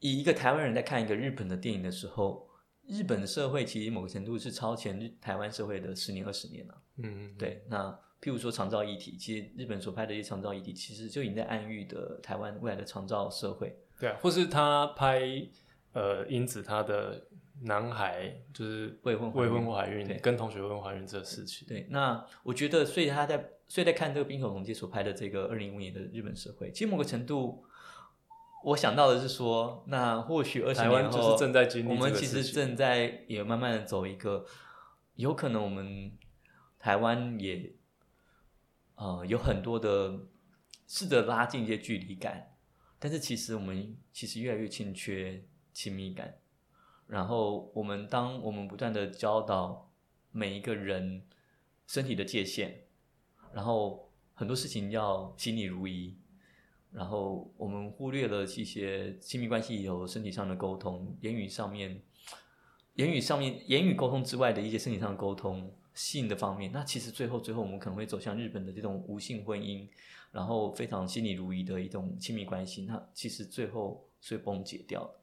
[0.00, 2.48] 以一个台湾人在看一个日本的电影的时候，
[2.86, 6.82] 日本社会其实某个程度是超前台湾社会的十年二十年了。
[6.98, 7.64] 嗯，对。
[7.68, 7.90] 那
[8.20, 13.76] 譬如说长照议题，其实日本所拍的一些长照议题，其实就已经在暗喻的台湾未来的长照社会。
[13.98, 15.22] 对啊，或是他拍
[15.92, 17.26] 呃英子他的
[17.62, 21.66] 男孩就是未婚未婚怀对孕，跟同学未婚怀孕这个事情。
[21.68, 27.64] 对，那我觉得，所以他在所以在看这个冰口龙介所拍的这个二零一五年的日本社会，其实某个程度，
[28.64, 34.46] 我想到的是说，那或许二十台年后，就是正在经历我们其实正在也慢慢的走一个，
[35.16, 36.12] 有可能我们
[36.78, 37.72] 台湾也
[38.94, 40.20] 呃有很多的
[40.86, 42.54] 试着拉近一些距离感，
[42.98, 46.34] 但是其实我们其实越来越欠缺亲密感。
[47.08, 49.90] 然后我们当我们不断的教导
[50.30, 51.26] 每一个人
[51.86, 52.84] 身体的界限，
[53.52, 56.16] 然后很多事情要心里如一，
[56.92, 62.02] 然后我们忽略了一些亲密关系有身体上的沟通，言语上面，
[62.94, 69.88] 言语上面言语沟通之外的一些身体上的沟通，性的方面，那其实最后最后我们可能会走向日本的这种无性婚姻，
[70.30, 75.14] 然后非常心理如一的一种亲密关系，那其实最后是会崩解掉的。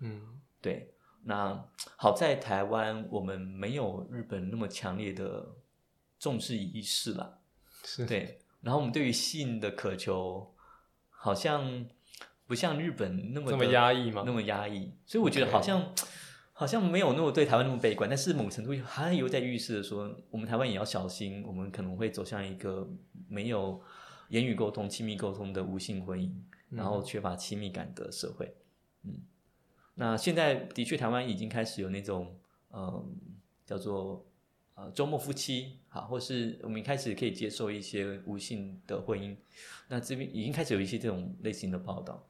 [0.00, 0.90] 嗯，对，
[1.22, 5.46] 那好在台湾我们没有日本那么强烈的
[6.18, 7.38] 重视仪式啦。
[7.84, 10.53] 是对，然后我们对于性的渴求
[11.24, 11.86] 好像
[12.46, 14.24] 不像日本那么那么压抑吗？
[14.26, 15.90] 那么压抑，所以我觉得好像
[16.52, 22.86] 好像没有那么对台湾那么悲观，但是某程度还有在预示着说，我们台湾也要小心，我们可能会走向一个
[23.26, 23.80] 没有
[24.28, 26.30] 言语沟通、亲密沟通的无性婚姻，
[26.68, 28.54] 然后缺乏亲密感的社会。
[29.04, 29.22] 嗯，
[29.94, 32.38] 那现在的确台湾已经开始有那种
[32.70, 33.16] 嗯
[33.64, 34.26] 叫做
[34.74, 39.36] 呃周末夫妻，好，或是我们一开始可以接受一些无性的婚姻，
[39.88, 42.26] 那这边已经开始有一些这种类型的报道。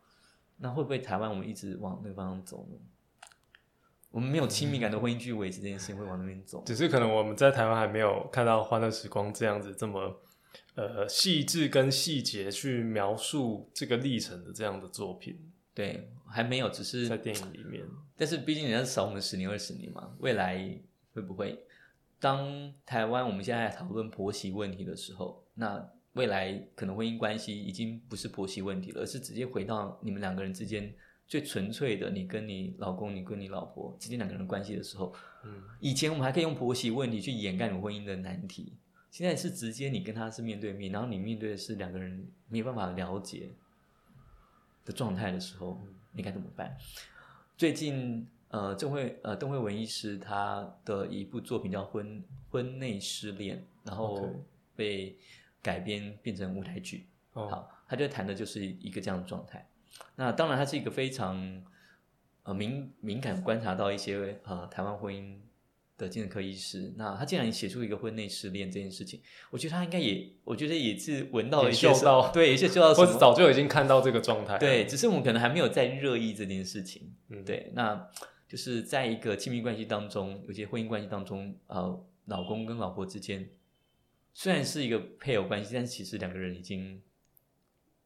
[0.56, 2.78] 那会不会台湾我们一直往那个方向走呢？
[4.10, 6.62] 我们没有亲密感的婚姻去维持这件事情，会往那边走。
[6.64, 10.22] 只是可能我们在台湾还没有看到《欢乐时光》这样子这么
[10.76, 15.36] 呃细致跟细节去描述这个历程的这样的作品，
[15.74, 17.84] 对，还没有，只是在电影里面。
[18.16, 20.56] 但是毕竟人家少我们十年二十年嘛，未来
[21.12, 21.66] 会不会
[22.24, 30.90] 当台湾我们现在讨论婆媳问题的时候，那未来可能婚姻关系已经不是婆媳问题了，而是直接回到你们两个人之间
[31.26, 35.14] 最纯粹的你跟你老公、你跟你老婆之间两个人关系的时候，
[35.44, 38.72] 嗯，以前我们还可以用婆媳问题去掩盖你婚姻的难题，
[39.10, 43.50] 现在是直接你跟他是面对面，然后你面对的是两个人没有办法了解
[44.86, 45.78] 的状态的时候，
[46.12, 46.74] 你该怎么办？
[47.58, 54.30] 最近呃，郑慧呃邓慧文医师他的一部作品叫《婚婚内失恋》，然后
[54.76, 55.18] 被
[55.60, 57.08] 改编变成舞台剧。
[57.32, 59.68] 哦，好，他就谈的就是一个这样的状态。
[60.14, 61.64] 那当然，他是一个非常
[62.44, 65.36] 呃敏敏感观察到一些呃台湾婚姻
[65.98, 66.94] 的精神科医师。
[66.96, 69.20] 那他竟然写出一个婚内失恋这件事情，
[69.50, 73.18] 我觉得他应该也，我觉得也是闻到了一些什嗅到对，一些嗅到 什或者。
[73.18, 74.56] 早就已经看到这个状态。
[74.58, 77.12] 对，，只是我们可能还没有在热议这件事情。
[77.30, 78.08] 嗯，对，那
[78.54, 83.50] 就是在一个亲密关系当中，有些婚姻关系当中，呃，老公跟老婆之间
[84.32, 87.02] 虽然是一个配偶关系，但是其实两个人已经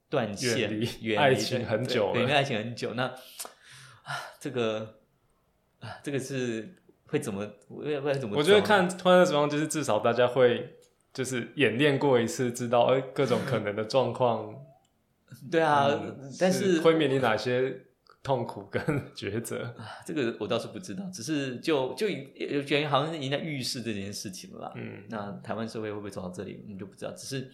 [0.09, 2.95] 断线、远离远爱情很久了对，远离爱情很久。
[2.95, 5.01] 那啊，这个
[5.81, 6.77] 啊，这个是
[7.09, 7.47] 会怎么？
[7.69, 8.35] 会会怎么？
[8.39, 10.79] 我觉得看《欢乐时光》就是至少大家会
[11.13, 14.57] 就是演练过一次，知道哎各种可能的状况，
[15.53, 17.83] 对啊，嗯但是会面临哪些
[18.23, 18.83] 痛苦跟
[19.15, 19.75] 抉择。
[19.79, 24.73] 啊这个我倒是不知道，只是就就有觉得好像是已经在预示这件事情了啦。
[24.77, 27.13] 嗯，那台湾社会会不会走到这里，我们就不知道。
[27.13, 27.51] 只是，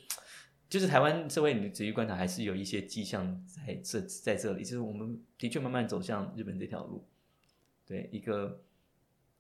[0.69, 7.07] 就是台湾社会，你仔细观察，还是有一些迹象在这在这里，就是我们的确慢慢走向日本这条路，
[7.87, 8.61] 对一个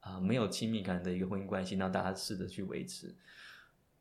[0.01, 3.15] 啊、没有亲密感的一个婚姻关系，让大家试着去维持。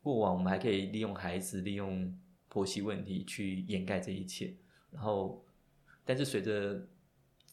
[0.01, 2.13] 过往我们还可以利用孩子、利用
[2.49, 4.53] 婆媳问题去掩盖这一切，
[4.91, 5.45] 然后，
[6.03, 6.85] 但是随着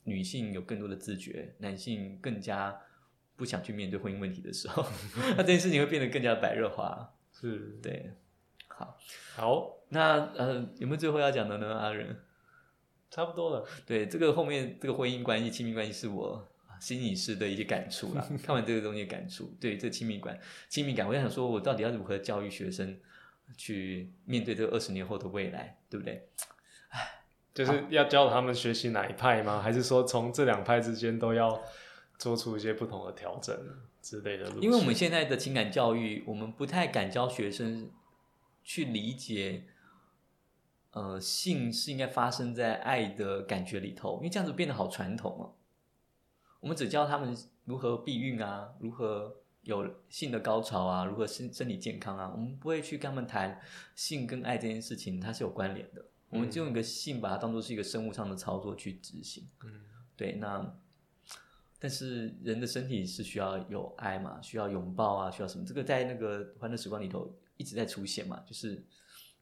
[0.04, 2.80] 女性有更多的自觉，男性更加
[3.36, 4.86] 不想去面对婚姻问题的时候，
[5.36, 7.14] 那这件事情会变得更加白热化。
[7.32, 8.12] 是，对，
[8.68, 8.98] 好，
[9.34, 12.16] 好，那呃，有没有最后要讲的呢，阿仁？
[13.10, 13.66] 差不多了。
[13.84, 16.48] 对，这个后面这个婚姻关系、亲密关系是我
[16.80, 18.24] 心理师的一些感触啦。
[18.42, 22.96] 看完这个东西的感触，对这亲密感、亲密感，我想说，我到底要如何教育学生
[23.56, 26.28] 去面对这个二十年后的未来，对不对？
[27.52, 29.60] 就是要教他们学习哪一派吗？
[29.60, 31.60] 还是说从这两派之间都要
[32.18, 33.54] 做出一些不同的调整
[34.00, 34.48] 之类的？
[34.60, 37.90] 因为我们现在的情感教育，我们不太敢教学生
[38.62, 39.64] 去理解，
[40.92, 45.52] 呃，性是应该发生在爱的感觉里头，因为这样子变得好传统哦。
[46.60, 53.60] 我们只教他们如何避孕啊，如何有性的高潮啊，如何身身体健康啊，我们不会去跟他们谈
[53.96, 56.04] 性跟爱这件事情，它是有关联的。
[56.30, 59.82] 我们就用一个性把它当做是一个生物上的操作去执行，嗯，
[60.16, 60.32] 对。
[60.40, 60.74] 那
[61.78, 65.64] 但是人的身体是需要有爱嘛，需要拥抱啊，需要什么？
[65.66, 68.84] 这个在那个欢乐时光里头一直在出现嘛，就是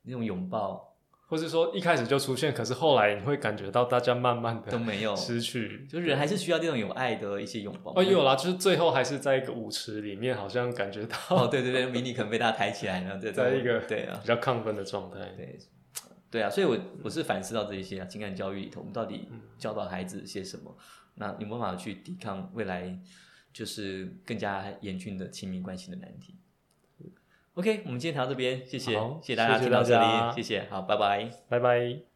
[0.02, 0.96] 那种拥抱，
[1.26, 7.92] 或是说一开始就出现，可是后来你会感觉到大家慢慢的都没有失去，就是人还是需要这种有爱的一些拥抱。
[7.94, 15.58] 哦，有啦，就是最后还是在一个舞池里面，好像感觉到哦，对对对，迷你可能被大家抬起来了， 在一个对啊比较亢奋的状态，对。
[16.30, 19.28] 对啊，所以，我我是反思到这一些啊，情感教育里头，我们到底
[19.58, 20.76] 教导孩子些什么？
[21.14, 22.96] 那有没有办法去抵抗未来
[23.52, 26.36] 就是更加严峻的亲密关系的难题
[27.54, 28.92] ？OK，我们今天谈到这边，谢谢，
[29.22, 32.07] 谢谢大家听到这里，谢谢，好，拜拜，拜拜。